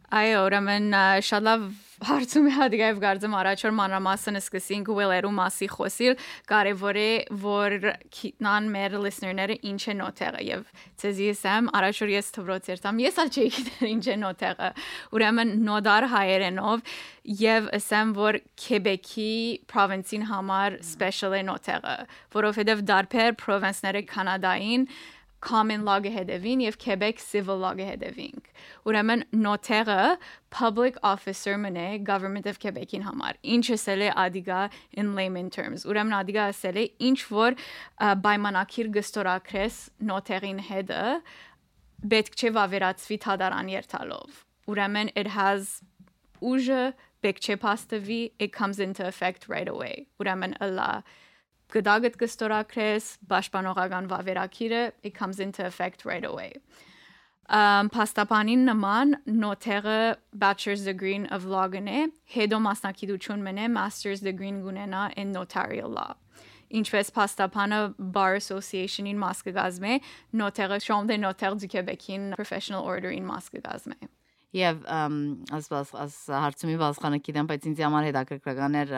[0.10, 1.66] Այո, ուրեմն շատ լավ
[2.08, 6.16] հարցում է հատկայով գարձեմ առաջ որ մանրամասն սկսենք ուելերու մասի խոսիլ,
[6.50, 7.10] կարևոր է
[7.44, 7.76] որ
[8.16, 10.64] քիտնան մեր listener-ները ինչ է նոթեղը եւ
[11.04, 14.72] ցեզի ասեմ առաջ որ ես թվրոց երթամ, ես ալ չէի գիտեր ինչ է նոթեղը։
[15.20, 16.84] Ուրեմն նոդար հայերենով
[17.44, 19.32] եւ ասեմ որ Քեբեկի
[19.70, 21.96] province-ին համար special է նոթեղը,
[22.40, 24.90] որովհետեւ դարբեր province-ները Կանադային
[25.42, 28.42] common հետևին եւ Quebec civil հետևին։
[28.86, 30.18] Ուրեմն նոթերը
[30.52, 34.62] public officer մնե government of Quebec-ին համար։ Ինչը սել է ադիգա
[34.94, 37.58] in layman terms։ Ուրեմն ադիգա ասել է ինչ որ
[38.26, 41.04] պայմանակիր գստորակրես նոթերին հետը
[42.10, 45.80] պետք չէ վավերացվի թադարան երթալով։ Ուրեմն it has
[46.40, 46.84] ուժը
[47.24, 50.92] պետք չէ փաստվի it comes into effect right away։ Ուրեմն ըլա
[51.74, 56.54] գդագդ կստորակրես պաշտպանողական վավերակիրը it comes into effect right away.
[57.50, 65.14] Um pastapānin նման նոթերը bachelor's degree of law գնե հետո մասնակցություն մնե master's degree գունենա
[65.18, 66.14] in notarial law.
[66.70, 67.80] Ինչպես pastapանը
[68.14, 69.98] bar association-ին մաս կգազմե
[70.38, 74.19] նոթերը chambre des notaires du Québec-ին professional order-ին մաս կգազմե
[74.58, 74.86] Եվ
[75.54, 78.94] ասված աս հարցումի բացխանը գիտեմ, բայց ինձ համար հետաքրքրական էր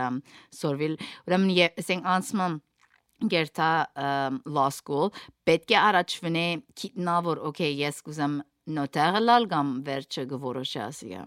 [0.55, 0.93] սորվիլ։
[1.27, 2.55] Ուրեմն ասենք անցման
[3.31, 3.71] գերտա
[4.47, 5.11] law school
[5.45, 6.45] պետք է առաջվնե
[6.81, 8.39] քիտնա որ okay ես կուզեմ
[8.77, 11.25] նոտարը լալ կամ վերջը գորոշի ասիա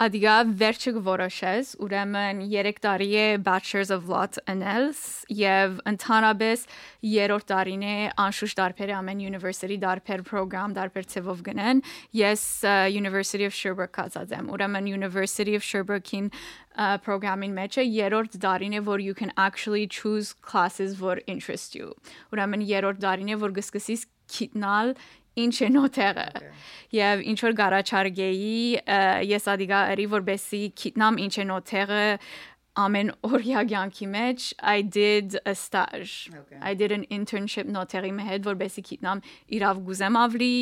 [0.00, 5.02] Ադիգա վերջը գորոշես, ուրեմն 3 տարի է Bachelor's of Law անելս
[5.36, 6.64] եւ ընդհանրապես
[7.12, 11.84] երրորդ տարին է անշուշտ դարբեր ամեն university դարբեր program դարբեր ծավով գնեն։
[12.16, 12.42] Ես
[12.96, 16.32] University of Sherbrooke կացած եմ։ Ուրեմն University of Sherbrooke-ին
[17.04, 21.92] program-ին մեջ է երրորդ դարին է որ you can actually choose classes որ interest you։
[22.32, 24.94] Ուրեմն երրորդ դարին է որ գսկսես քիտնալ
[25.40, 26.26] ինչ է նոթերը
[26.92, 28.56] եւ ինչ որ գարաչարգեի
[29.30, 32.02] ես ադիգա երի որբեսի քիտնամ ինչ է նոթերը
[32.82, 36.60] ամեն օրյա կյանքի մեջ I did a stage okay.
[36.60, 39.24] I did an internship նոթերի հետ որբեսի քիտնամ
[39.58, 40.54] իրավ գուզեմ ավլի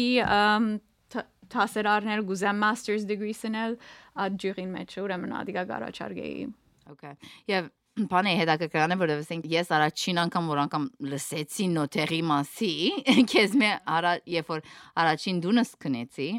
[1.50, 3.78] տասերարներ գուզեմ master's degree սնել
[4.22, 6.50] այդ ջուրին մեջ ուրեմն ադիգա գարաչարգեի
[6.90, 7.14] Okay.
[7.46, 7.68] Եվ
[8.10, 12.72] բանը հետաքրքրան է որովհետեւ ես առաջին անգամ որ անգամ լսեցի նոթերի մասի
[13.32, 14.64] քեզ մե արա երբ որ
[15.04, 16.30] առաջին դունս քնեցի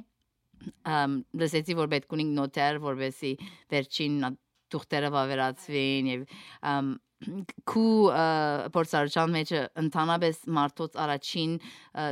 [0.95, 3.45] ըմ լսեցի որ պետք ունի նոթեր որովհետեւ
[3.76, 4.17] վերջին
[4.71, 6.28] թուղթերը վավերացվին եւ
[6.71, 6.91] ըմ
[7.69, 7.89] քու
[8.74, 9.52] փորձարարության մեջ
[9.84, 11.52] ընդհանրապես մարդոց առաջին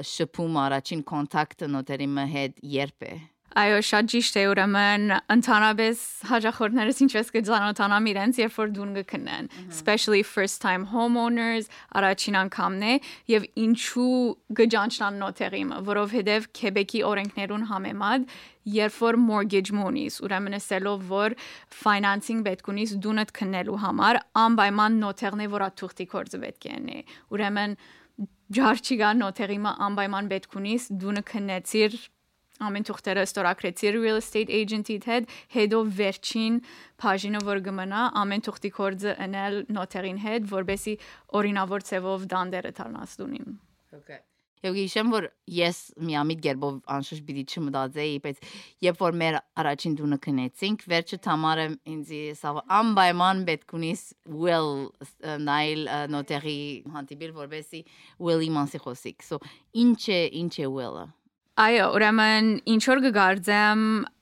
[0.10, 3.14] շփում առաջին կոնտակտը նոթերի հետ երբ է
[3.58, 10.22] Այո, շատ ճիշտ է, ուրեմն ընդհանրապես հաջախորդներս ինչպես կծանոթանամ իրենց, երբ որ դուն կքնեն, especially
[10.22, 11.66] first time homeowners,
[11.98, 12.94] առաջին անգամն է
[13.34, 14.14] եւ ինչու
[14.60, 18.30] գճանչնան նոթերիմը, որովհետեւ Քեբեկի օրենքներուն համեմատ
[18.70, 21.36] երբ որ mortgage մոնիս, ուրեմն ասելով որ
[21.74, 27.02] financing պետք ունիս դունդ քննելու համար, անպայման նոթերն է, որ աթուղթի կորձը պետք է ունի։
[27.34, 27.76] Ուրեմն
[28.60, 32.00] ջարչիգա նոթերիմը անպայման պետք ունիս դունը քննեցիր
[32.68, 36.62] ամեն թուղթերը ստորագրեցի real estate agent-իդ հետ, հետո վերջին
[37.04, 40.98] բաժինը որ գմնա ամեն թուղթի կորձը ընել նոթերին հետ, որբեսի
[41.40, 43.54] օրինավոր ծևով դանդերը դառնասդունին։
[44.00, 44.20] Okay։
[44.60, 48.42] Եվ գիշեմ որ ես միամիտ գերբով անշուշտ պիտի չմտածեի, բայց
[48.84, 54.04] երբ որ մեր առաջին դունը քնեցինք, վերջը Թամարը ինձ ասավ անպայման պետք ունիս
[54.44, 54.74] will
[55.48, 56.58] նայլ նոտերի
[56.98, 57.82] հանդիպել որբեսի
[58.28, 59.40] will-ի մասի խոսիկ։ So
[59.80, 61.08] ինչ է ինչ է will-ը
[61.60, 63.80] Այո, ուրեմն ինչ որ կգարձեմ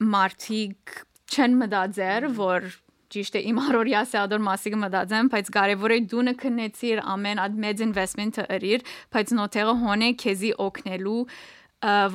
[0.09, 0.93] մարտիկ
[1.29, 2.65] չեն մտածեր, որ
[3.13, 7.83] ճիշտ է իմ առօրյա սեադոր մասի կմտածեմ, բայց կարևոր է դու նկնեցիր ամեն այդ մեծ
[7.85, 11.21] investment-ը ըրիր, բայց նոթերը հոնե քեզի օգնելու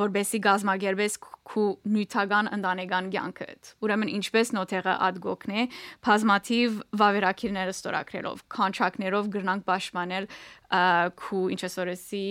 [0.03, 1.17] որբեսի գազմագերբես
[1.53, 5.67] քու նյութական ընտանեկան կյանքդ։ Ուրեմն ինչպես նոթերը ադգոքն է,
[6.03, 10.31] բազմաթիվ վավերակիրները ստորագրելով, կոնտրակտներով գրնանք պաշտպանել
[11.23, 12.27] քու ինչպես օրեսի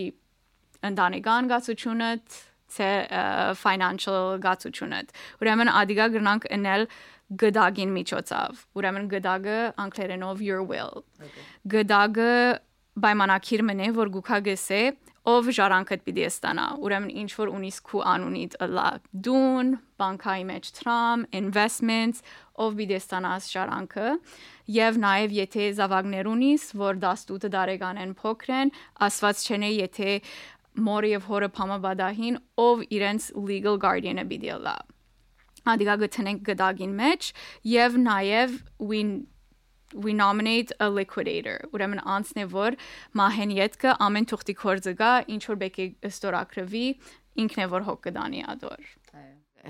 [0.91, 2.41] ընտանեկան գացությունդ,
[2.77, 2.89] թե
[3.61, 6.87] financial գացությունդ։ Ուրեմն ադիգա գրնանք ընել
[7.41, 11.05] գդագին միջոցով։ Ուրեմն գդագը անգլերենով your will։
[11.71, 12.33] Գդագը
[13.01, 14.81] պայմանակիր մնե, որ գուքա գսե
[15.31, 18.85] ով ժառանգդ պիտի ստանա ուրեմն ինչ որ ունիս քու անունիդ լա
[19.27, 19.67] դուն
[20.01, 22.23] բանկայի մեջ տրամ investments
[22.65, 24.07] ով պիտի ստանաս ժառանգը
[24.77, 28.73] եւ նաեւ եթե զավակներ ունիս որ 18 տարեկան են փոքրեն
[29.09, 30.17] ասված չեն եթե
[30.87, 34.77] մորը եւ հորը փամաբադահին ով իրենց legal guardian-ը պիտի լա
[35.71, 37.27] Ադիգա գտնենք գդագին մեջ
[37.69, 39.01] եւ նաեւ we
[39.93, 42.77] we nominate a liquidator ուրեմն անցն է որ
[43.19, 46.85] մահեն յետքը ամեն թուղթի կորձը գա ինչ որ բեկի ստորակրվի
[47.43, 48.89] ինքն է որ հոգ կդանի ադոր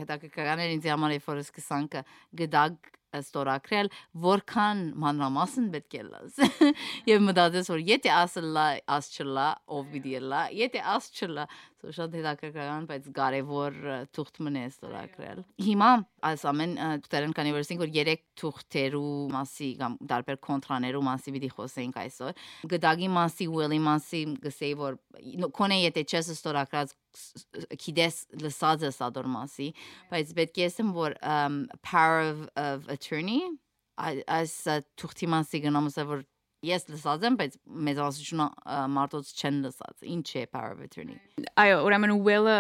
[0.02, 1.98] հետաքրքրական էր ինձ համար երբ որ սկսանք
[2.42, 3.90] գդակ ստորակրել
[4.26, 6.40] որքան մանրամասն պետք է լաս
[7.12, 9.48] եւ մտածես որ եթե ասլա աս չլա
[9.78, 11.48] ով պիտի լա եթե աս չլա
[11.82, 13.78] So շատ հետաքրքրական, բայց կարևոր
[14.14, 15.88] թուղթ մնե ստորագրել։ Հիմա
[16.30, 16.76] այս ամեն
[17.10, 23.10] դերն կանի վերսինք որ երեք թուղթերու մասի կամ տարբեր կոնտրաներու մասի պիտի խոսենք այսօր։ Գդագի
[23.18, 25.00] մասի, will-ի մասի գսեի որ
[25.58, 26.96] կոնե եթե չես ստորագրած
[27.82, 29.72] քիդես լսած ես ադոր մասի,
[30.14, 31.18] բայց պետք է ասեմ որ
[31.82, 33.42] power of, of attorney
[34.02, 34.54] այս
[34.98, 36.24] թուղթի մասի գնամս որ
[36.62, 37.54] Ես լսած եմ, բայց
[37.88, 38.46] մեծամասնությունը
[38.94, 41.18] մարդոց չեն լսած։ Ինչ է power of attorney։
[41.58, 42.58] Այո, ուրեմն will-ը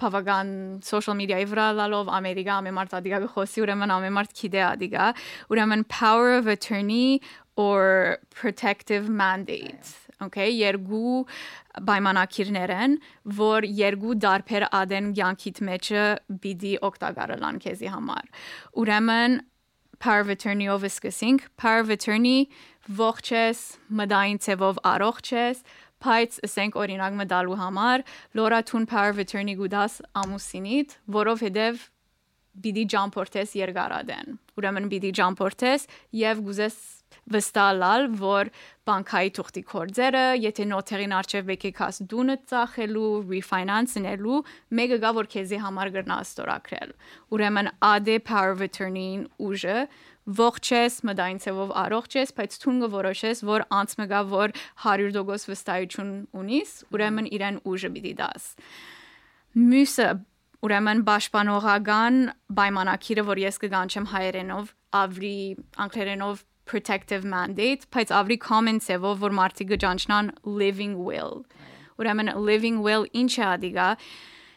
[0.00, 0.52] բավական
[0.84, 5.10] social media-ի վրա լալով Ամերիկա ամեմարդ ադիգա գխոսի, ուրեմն ամեմարդ քիդե ադիգա։
[5.52, 7.20] Ուրեմն power of attorney
[7.56, 9.92] or protective mandate
[10.22, 11.24] okay երկու
[11.86, 12.98] պայմանակիրներ են
[13.38, 16.04] որ երկու դարբեր ադեն ցանկիտ մեջը
[16.44, 18.30] բիդի օկտագարելան քեզի համար
[18.82, 19.40] ուրեմն
[20.04, 22.48] power of attorney ով սկսենք power of attorney
[22.98, 23.60] ողջ ես,
[24.00, 25.64] մդային ցևով առողջ ես,
[26.04, 28.04] բայց ասենք օրինակ մդալու համար
[28.36, 31.84] լորաթուն power of attorney գուդաս ամուսինիդ, որովհետև
[32.64, 35.86] բիդի ջամփորտես երկարադեն։ Ուրեմն բիդի ջամփորտես
[36.20, 36.76] եւ գուզես
[37.34, 38.50] վստահալ, որ
[38.84, 44.40] բանկայի թուղթի կորձերը, եթե նոթերին արժև եկեքաս դունը ծախելու, refinance-նելու,
[44.78, 46.92] մեկը գա որ քեզի համար գրնա ստորակրել։
[47.34, 49.78] Ուրեմն AD power of attorney-ին ուժը
[50.24, 54.54] ողջ ես, մդային ցևով առողջ ես, բայց ցունգը որոշես, որ անց մգա որ
[54.84, 58.46] 100% վստահություն ունիս, ուրեմն իրեն ուժը պիտի դաս։
[59.54, 60.08] Մյուսը
[60.64, 62.18] ուրեմն պաշտպանողական
[62.56, 64.72] պայմանակիրը, որ ես կգանչեմ հայերենով,
[65.04, 65.38] ավրի
[65.84, 71.44] անգլերենով protective mandate, բայց ավրի common ցևով, որ մարդիկ գճանչնան living will։
[72.00, 73.88] Ուրեմն living will ինչ է ադիգա,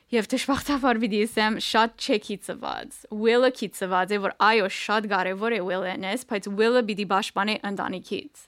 [0.08, 5.60] Եվ դժբախտաբար ասեմ շատ չեքի ծված։ Will-ը քի ծված է, որ այո, շատ կարևոր է
[5.68, 8.44] will-ենես, բայց will-ը պիտի պաշտպանի ընտանիքից։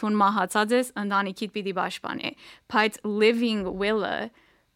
[0.00, 2.32] Թուն մահացած ես, ընտանիքիդ պիտի պաշտպանի։
[2.74, 4.16] Բայց living will-ը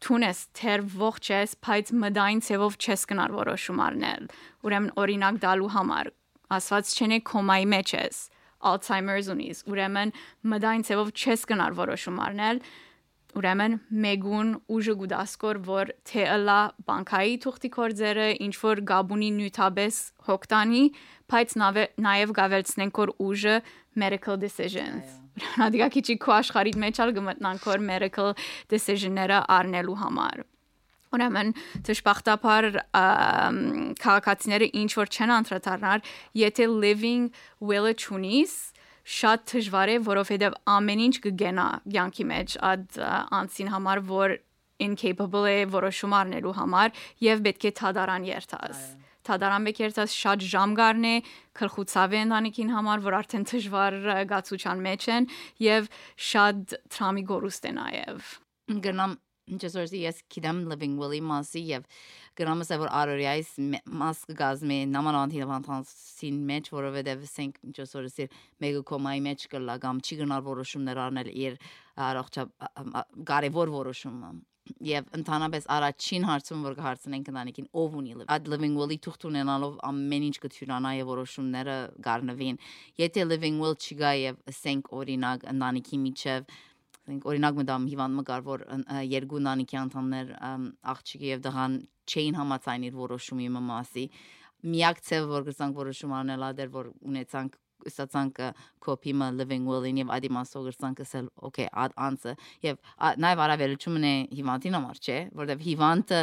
[0.06, 4.28] թունես թեր ողջ ես, բայց մդային ցևով չես կնար որոշում առնել։
[4.70, 6.12] Ուրեմն օրինակ դալու համար
[6.50, 8.20] ասված չենե կոմայի մեջ ես,
[8.70, 10.14] Alzheimer's ունիս, ուրեմն
[10.52, 12.62] մդային ցևով չես կնար որոշում առնել
[13.38, 16.58] ուրեմն մեգուն ուժը գուդասկոր որ թե ըլա
[16.88, 20.84] բանկայի թուղթի կորձերը ինչ որ գաբունի նյութաբես հոգտանի
[21.30, 23.56] բայց նաև գավելցնենք որ ուժը
[24.02, 25.18] medical decisions
[25.60, 28.34] Ռադիկա քիչի քո աշխարհիդ մեջ ալ գմտնանք որ medical
[28.72, 30.42] decision-ները առնելու համար
[31.10, 31.48] Ուրեմն
[31.86, 32.66] դժբախտաբար
[33.98, 36.04] քաղաքացիները ինչ որ չեն անդրադառնար,
[36.38, 37.24] եթե living
[37.58, 38.52] will-ը ճունիս,
[39.10, 42.98] շատ դժվար է, որովհետև ամեն ինչ կգենա յանքի մեջ այդ
[43.40, 44.34] անցին համար, որ
[44.80, 48.84] incapable է որոշում առնելու համար եւ պետք է թադարան երթաս։
[49.30, 51.14] Թադարան բեք երթաս շատ ժամ գարնե,
[51.60, 53.98] քրխուցավ է ընտանիքին համար, որ արդեն դժվար
[54.30, 55.26] գացության մեջ են
[55.66, 55.90] եւ
[56.30, 58.30] շատ տրամի գորուստ է նաեւ։
[58.86, 59.18] Գնամ
[59.50, 61.86] Ինչպես որ ես գիտեմ living will-ի մասի եւ
[62.40, 63.50] գրամս է որ արորիայից
[64.02, 70.04] մաս գազմի նամանան հիվանդանցին մեջ որովհետեւ ասենք ինչպես որ ասիր մեգա կոմայի մեջ կլա կամ
[70.04, 71.58] չի գնալ որոշումներ առնել իր
[72.10, 72.46] առողջա
[73.30, 74.32] կարևոր որոշումը
[74.86, 80.26] եւ ընդհանրապես առաջին հարցում որ կհարցնենք ընտանիքին ով ունի այդ living will-ի թուղթ ունենալով ամեն
[80.28, 81.76] ինչ կթյուրանա եւ որոշումները
[82.06, 82.60] գարնվին
[83.02, 86.54] եթե living will չգա եւ ասենք օրինակ ընտանիքի միջև
[87.10, 88.60] ասենք օրինակ մտամ հիվանդ մկար որ
[89.10, 90.28] երկու նանիքի անդամներ
[90.92, 91.72] աղջիկը եւ դղան
[92.06, 94.04] չէին համաձայն իր որոշումի մասի
[94.70, 97.58] միակ ցեվը որ գցանք որոշում անել ադեր որ ունեցանք
[97.88, 98.48] ստացանքը
[98.84, 102.34] կոպիմը living will-ին եւ այդ իմաստով գրցանքը սել okay ad answer
[102.66, 102.78] եւ
[103.24, 106.20] նաեւ արավելությունն է հիվանդին համար չէ որովհետեւ հիվանդը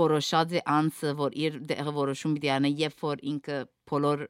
[0.00, 1.60] որոշած է անցը որ իր
[2.00, 4.26] որոշում պիտի անի երբ որ ինքը բոլոր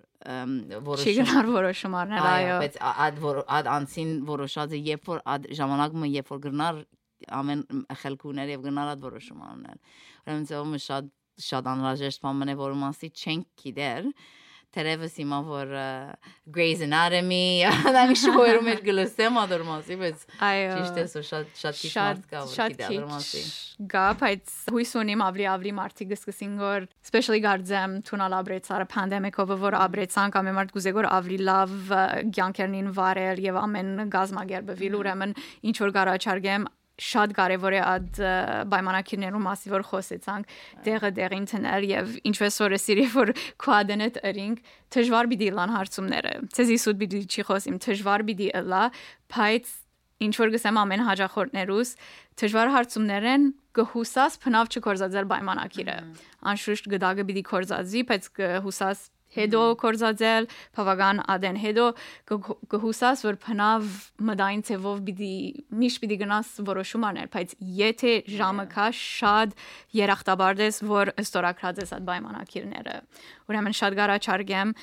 [0.86, 3.20] որոշում չի գնար որոշում առնել այո բայց ad
[3.56, 6.80] ad անցին որոշած է երբ որ ad ժամանակը երբ որ գրնար
[7.36, 7.62] ամեն
[8.02, 9.78] խելքուներ եւ գնալ այդ որոշում առնել
[10.26, 11.08] ուրեմն ծոմը շատ
[11.46, 14.10] շատ անհրաժեշտ բան մնե որ մասի չենք գիտեր
[14.74, 15.70] Terevս հիմա որ
[16.52, 17.64] Grey's Anatomy
[17.96, 22.42] դանի շոյերում էր գլսեմ ադոր մասի, բայց ճիշտ է, որ շատ շատ քիչ մարդ կա
[22.44, 27.42] որ գիտի ադոր մասի։ քիչ գա, բայց հույս ունիմ ավելի ավելի մարդիկ կսկսին որ especially
[27.46, 31.76] գարձեմ թունալ աբրեցարը pandemic-ով որ աբրեցան կամ մարդ գուզե որ ավելի լավ
[32.36, 35.36] ցանկերնին վարել եւ ամեն գազմագերբվիլ ուրեմն
[35.72, 38.20] ինչ որ գարաչարգեմ շատ կարևոր է այդ
[38.72, 40.54] պայմանակիրներու մասի որ խոսեցանք
[40.86, 43.32] դեղը դեղին տնել եւ ինչպես որ սիրի որ
[43.64, 48.84] քուադենետ ըրինք դժվար բիդի լան հարցումները ցեզի սուտ բիդի չի խոսիմ դժվար բիդի ըլա
[49.36, 49.74] բայց
[50.26, 51.90] ինչ որ գսեմ ամեն հաջախորդներուս
[52.40, 53.42] դժվար հարցումներն
[53.76, 55.96] գհուսաս փնավ չկորզածել պայմանակիրը
[56.52, 59.02] անշուշտ գդագը բիդի կորզածի բայց գհուսաս
[59.36, 61.86] հետո կորզածել բավական ադեն հետո
[62.72, 63.88] կհուսաս որ փնավ
[64.30, 65.32] մդային ցևով բիդի
[65.82, 69.56] միշտ բիդի գնաս որոշում անել բայց եթե ժամը կա շատ
[70.00, 72.96] երախտաբարդես որ ստորակրած ես այդ պայմանակիրները
[73.46, 74.76] ուրեմն շատ գարաչարգեմ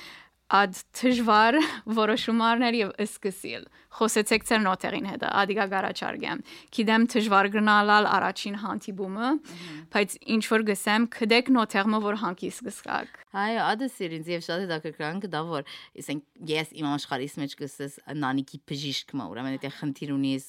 [0.54, 1.58] ад դժվար
[1.98, 6.40] որոշումարներ եւ սկսիլ խոսեցեք ցեր նոտերին հետ ադիգա գարաչարգեմ
[6.78, 9.30] գիտեմ դժվար գնալալ առաջին հանդիպումը
[9.94, 15.22] բայց ինչ որ գսեմ կդեք նոտերմը որ հանկիս գսկակ Այո, ադը սիրինց եւ շատ հետաքրքրան
[15.24, 15.70] կդա որ
[16.04, 20.46] ասենք ես իմ աշխարհիս մեջ կսես նանիկի բժիշկը ուրեմն եթե խնդիր ունիս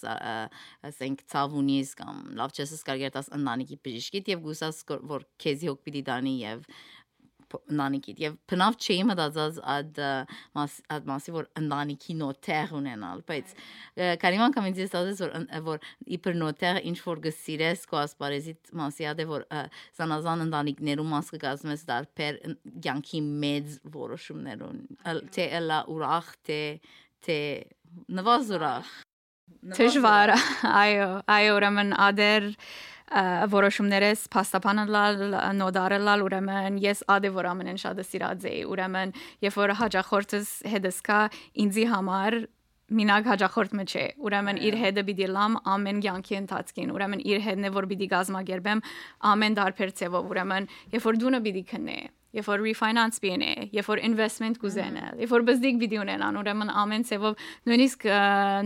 [0.91, 4.83] ասենք ցավ ունիս կամ լավ չես սկարգերտաս նանիկի բժիշկիդ եւ գուսաս
[5.15, 6.69] որ քեզի հոգ պիտի դանի եւ
[7.75, 10.01] ընտանիքիդ եւ բնավ չի մտածած այդ
[10.59, 13.55] մաս այդ մասի որ ընտանիքի նոթեր ունենալ բայց
[14.25, 15.35] կարիման կամ ինձ ասած որ
[15.69, 15.89] որ
[16.19, 19.47] իբր նոթեր ինչ որ գսիրես կո ասպարեզիտ մասի ադե որ
[20.01, 22.43] զանազան ընտանիքներու մաս կգազմես դարբեր
[22.89, 24.85] ցանկի մեծ որոշումներուն
[25.35, 26.61] թե լա ուրախ թե
[27.25, 27.41] թե
[28.19, 28.95] նվազ ուրախ
[29.65, 30.31] Դժվար
[30.69, 32.49] այո այո ուրեմն ադեր
[33.55, 35.19] որոշումներս փաստաբանելալ
[35.61, 41.21] նոդարելալ ուրեմն ես ադե որ ամենեն շատը սիրած էի ուրեմն երբ որ հաջախորդս հետս կա
[41.65, 42.39] ինձի համար
[42.95, 47.69] մինակ հաջախորդ մը չէ ուրեմն իր հետը պիտի լամ ամեն կյանքի ընթացքին ուրեմն իր հետն
[47.69, 48.83] է որ պիտի գազմագերբեմ
[49.31, 51.99] ամեն դարբեր ցևով ուրեմն երբ որ դունը պիտի քննե
[52.35, 57.07] երբ որ refinance բինե, երբ որ investment կուզենը, երբ որ բզդիկ վիդեո ունենան, ուրեմն ամեն
[57.11, 58.09] ցևով նույնիսկ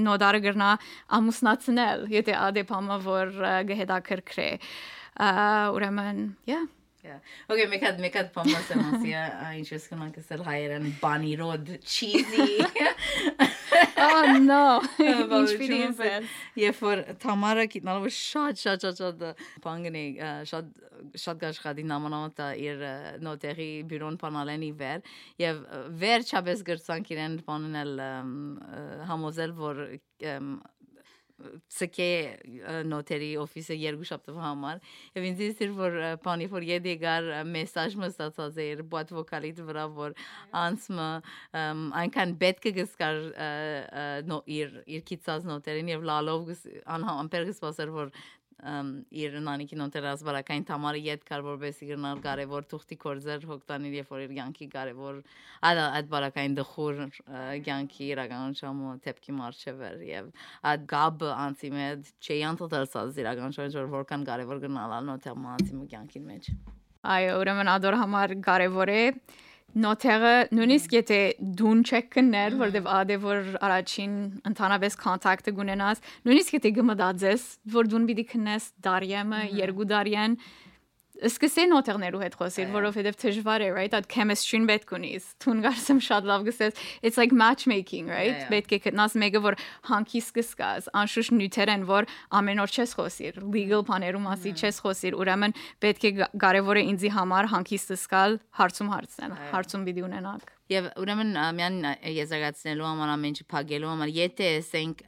[0.06, 0.70] նոդարը գրնա
[1.18, 3.38] ամուսնացնել, եթե ադեպամը որ
[3.72, 4.50] գհետակրքրե։
[5.78, 6.66] Ուրեմն, yeah
[7.48, 9.22] Okay, մեկ հատ մեկ հատ փոմոս եմ ասիա,
[9.62, 12.58] ինչպես կնանք ասել հայերեն բանիրոդ cheesy։
[13.98, 16.28] Oh no։ Ինչ պիտի ասել։
[16.62, 19.24] Երբ որ Թամարը գիտնալով շատ շատ շատ շատ
[19.64, 20.04] բանգնի
[20.50, 20.70] շատ
[21.22, 22.84] շատ գաշխատի նամանամտա իր
[23.26, 25.12] նոտերի բյուրոն բանալենի վեր
[25.42, 25.60] եւ
[26.02, 27.92] վերջապես գրցանք իրեն բանել
[29.12, 29.84] համոզել որ
[31.70, 32.08] ցկե
[32.90, 34.80] նոտերի օֆիսը երկու շաբթով համար
[35.14, 40.16] եւ ինձ իսիր որ բանի որ եդի գար մեսաժ մստացած էր բոտ վոկալիտ վրա որ
[40.62, 41.08] անցմը
[42.02, 43.20] այնքան պետք է գսկար
[44.58, 46.52] իր իր քիծած նոտերին եւ լալով
[46.98, 48.12] անհամբեր գսպասեր որ
[48.58, 54.24] իր նանիքի նոտերած բարակային թամարը իդ կար որբեսի գրնալ կարևոր թուղթի կորձեր հոգտանիր երբ որ
[54.24, 55.20] իր ցանկի կարևոր
[55.68, 57.02] այդ այդ բարակային դխուր
[57.68, 60.32] ցանկի իրականությամբ տեպքի մարշևեր եւ
[60.72, 66.28] այդ գաբը անցի մեծ չեյան տոտալսած իրականությամբ որ որքան կարևոր գնալ նոտերը անցի մը ցանկին
[66.32, 66.50] մեջ
[67.14, 69.02] այո ուրեմն ադոր համար կարևոր է
[69.76, 71.18] նոթերը նույնիսկ եթե
[71.58, 74.14] դուն չեք կներ, որտեվ ադե որ առաջին
[74.50, 77.44] ընդհանրապես կոնտակտը գունենաս, նույնիսկ եթե գմդածես,
[77.74, 80.38] որ դուն պիտի քնես դարյեմը, երկու դարյան,
[81.18, 83.94] սկսեն օտերներու հետ խոսել, որովհետև դժվար է, right?
[83.98, 88.44] Այդ chemistry-ն պետք ունիս։ Թուն գարսեմ շատ լավ գսես, it's like matchmaking, right?
[88.52, 89.58] Պետք է գտնաս մեկը, որ
[89.90, 95.18] հանքի սկսկաս, անշուշտ նյութեր են, որ ամեն օր չես խոսիր, legal բաներու մասի չես խոսիր,
[95.18, 96.12] ուրեմն պետք է
[96.46, 101.76] կարևոր է ինձի համար հանքի սկսկալ հարցում հարցնել, հարցում պիտի ունենաք Եվ ուրեմն միան
[102.12, 105.00] եզրակացնելու համար ամեն ինչ փակելու համար եթե ասենք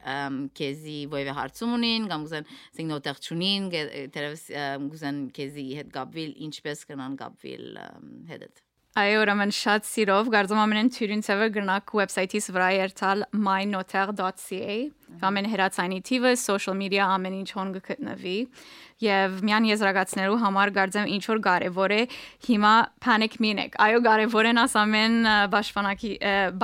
[0.57, 3.69] քեզի ոյվե հարցում ունին կամ գուզեն ասենք նոտեղ ճունին
[4.17, 4.47] դերևս
[4.87, 7.81] գուզեն քեզի հետ գաբվիլ ինչպես կնան գաբվիլ
[8.33, 14.73] հետդ Այո, ուրեմն շատ սիրով գարձում ամենեն թյուրին ցավը գրնակ վեբսայթից վրա երթալ mynoter.ca
[15.27, 18.33] ամեն հերացանի թիվը, social media ամեն ինչ հոն գտնվի
[19.05, 22.01] եւ միան եզրակացնելու համար գարձեմ ինչ որ կարեւոր է
[22.49, 22.73] հիմա
[23.07, 25.15] panic մինեք այո կարեւոր են աս ամեն
[25.55, 26.11] պաշտպանակի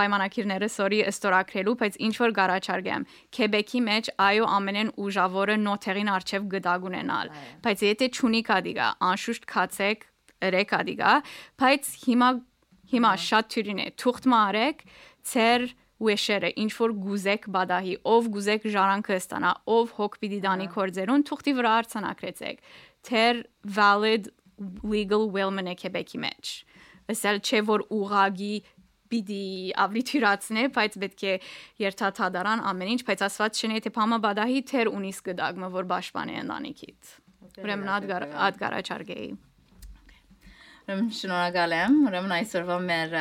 [0.02, 3.08] պայմանակիրները սորի ստորակրելու բայց ինչ որ գարաչարգեմ
[3.40, 10.08] քեբեկի մեջ այո ամենեն ուժավորը նոթերին արչեվ գդագ ունենալ բայց եթե ճունի կադիգա անշուշտ քացեք
[10.46, 11.14] երեք ադիգա
[11.64, 12.30] բայց հիմա
[12.94, 14.84] հիմա շատ թյուրին է թուղթ մարեք
[15.32, 15.68] ծեր
[15.98, 21.54] ուեշերը ինչ որ գուզեք բադահի ով գուզեք ժարանքը ստանա ով հոգ պիտի դանի կորձերուն թուղթի
[21.58, 22.62] վրա արցանակրեցեք
[23.10, 23.42] թեր
[23.78, 24.30] valid
[24.86, 26.54] legal will մնե Quebec-ի մեջ
[27.14, 28.56] ասել չէ որ ուղագի
[29.08, 29.44] պիտի
[29.84, 31.36] ավելի թյուրացնե, բայց պետք է
[31.84, 37.14] երթաթադարան ամեն ինչ, բայց ասված չնե թե փամա բադահի թեր ունիս գդագմը, որ պաշտպանի ընտանիքից։
[37.64, 39.30] Ուրեմն ադգար ադգարաչարգեի։
[40.88, 43.16] Ուրեմն շնորհակալ եմ։ Ուրեմն այսօրվա մեր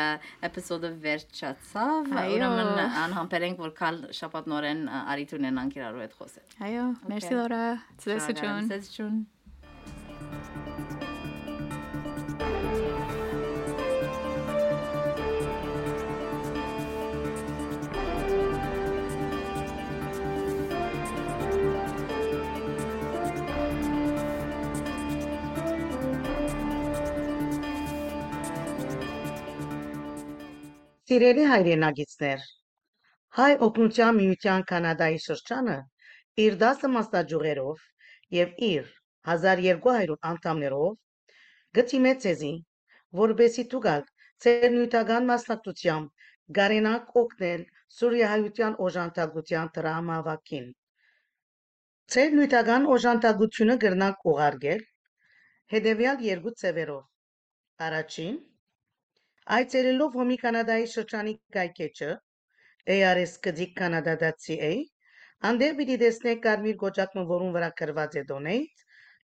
[0.47, 7.35] էպիզոդը վերջացավ։ Ուրեմն անհամբերենք որ կալ շաբաթ նորեն արիտ ունենանք իրարու հետ խոսել։ Այո, մերսի
[7.43, 7.65] Լորա։
[8.07, 9.21] Ցտեսություն։ Ցտեսություն։
[31.09, 32.41] Սիրելի հայրենագիտներ,
[33.39, 35.75] Հայ օգնության միության Կանադայի շրջանը
[36.45, 37.85] իր 10 մասնաճյուղերով
[38.37, 38.89] եւ իր
[39.35, 40.97] 1200 անդամներով
[41.79, 42.51] գտիմե ցեզի,
[43.21, 44.03] որբեսի դուգալ
[44.47, 46.27] ծեր նյութական մասնակցությամբ
[46.59, 47.63] գարենակ օգնել
[48.01, 50.67] Սուրիայության օժանդակության դրամավակին։
[52.17, 54.85] Ծեր նյութական օժանդակությունը կրնակ ուղարկել
[55.77, 58.37] հետևյալ երկու ծևերով։ Առաջին
[59.55, 62.07] Այցելելով Հոմի Կանադայի շրջանի կայքեջը
[62.95, 64.71] ars.canada.ca
[65.51, 68.83] անդեր պիտի տեսնեք կարմիր գոճակը, որուն վրա գրված է donate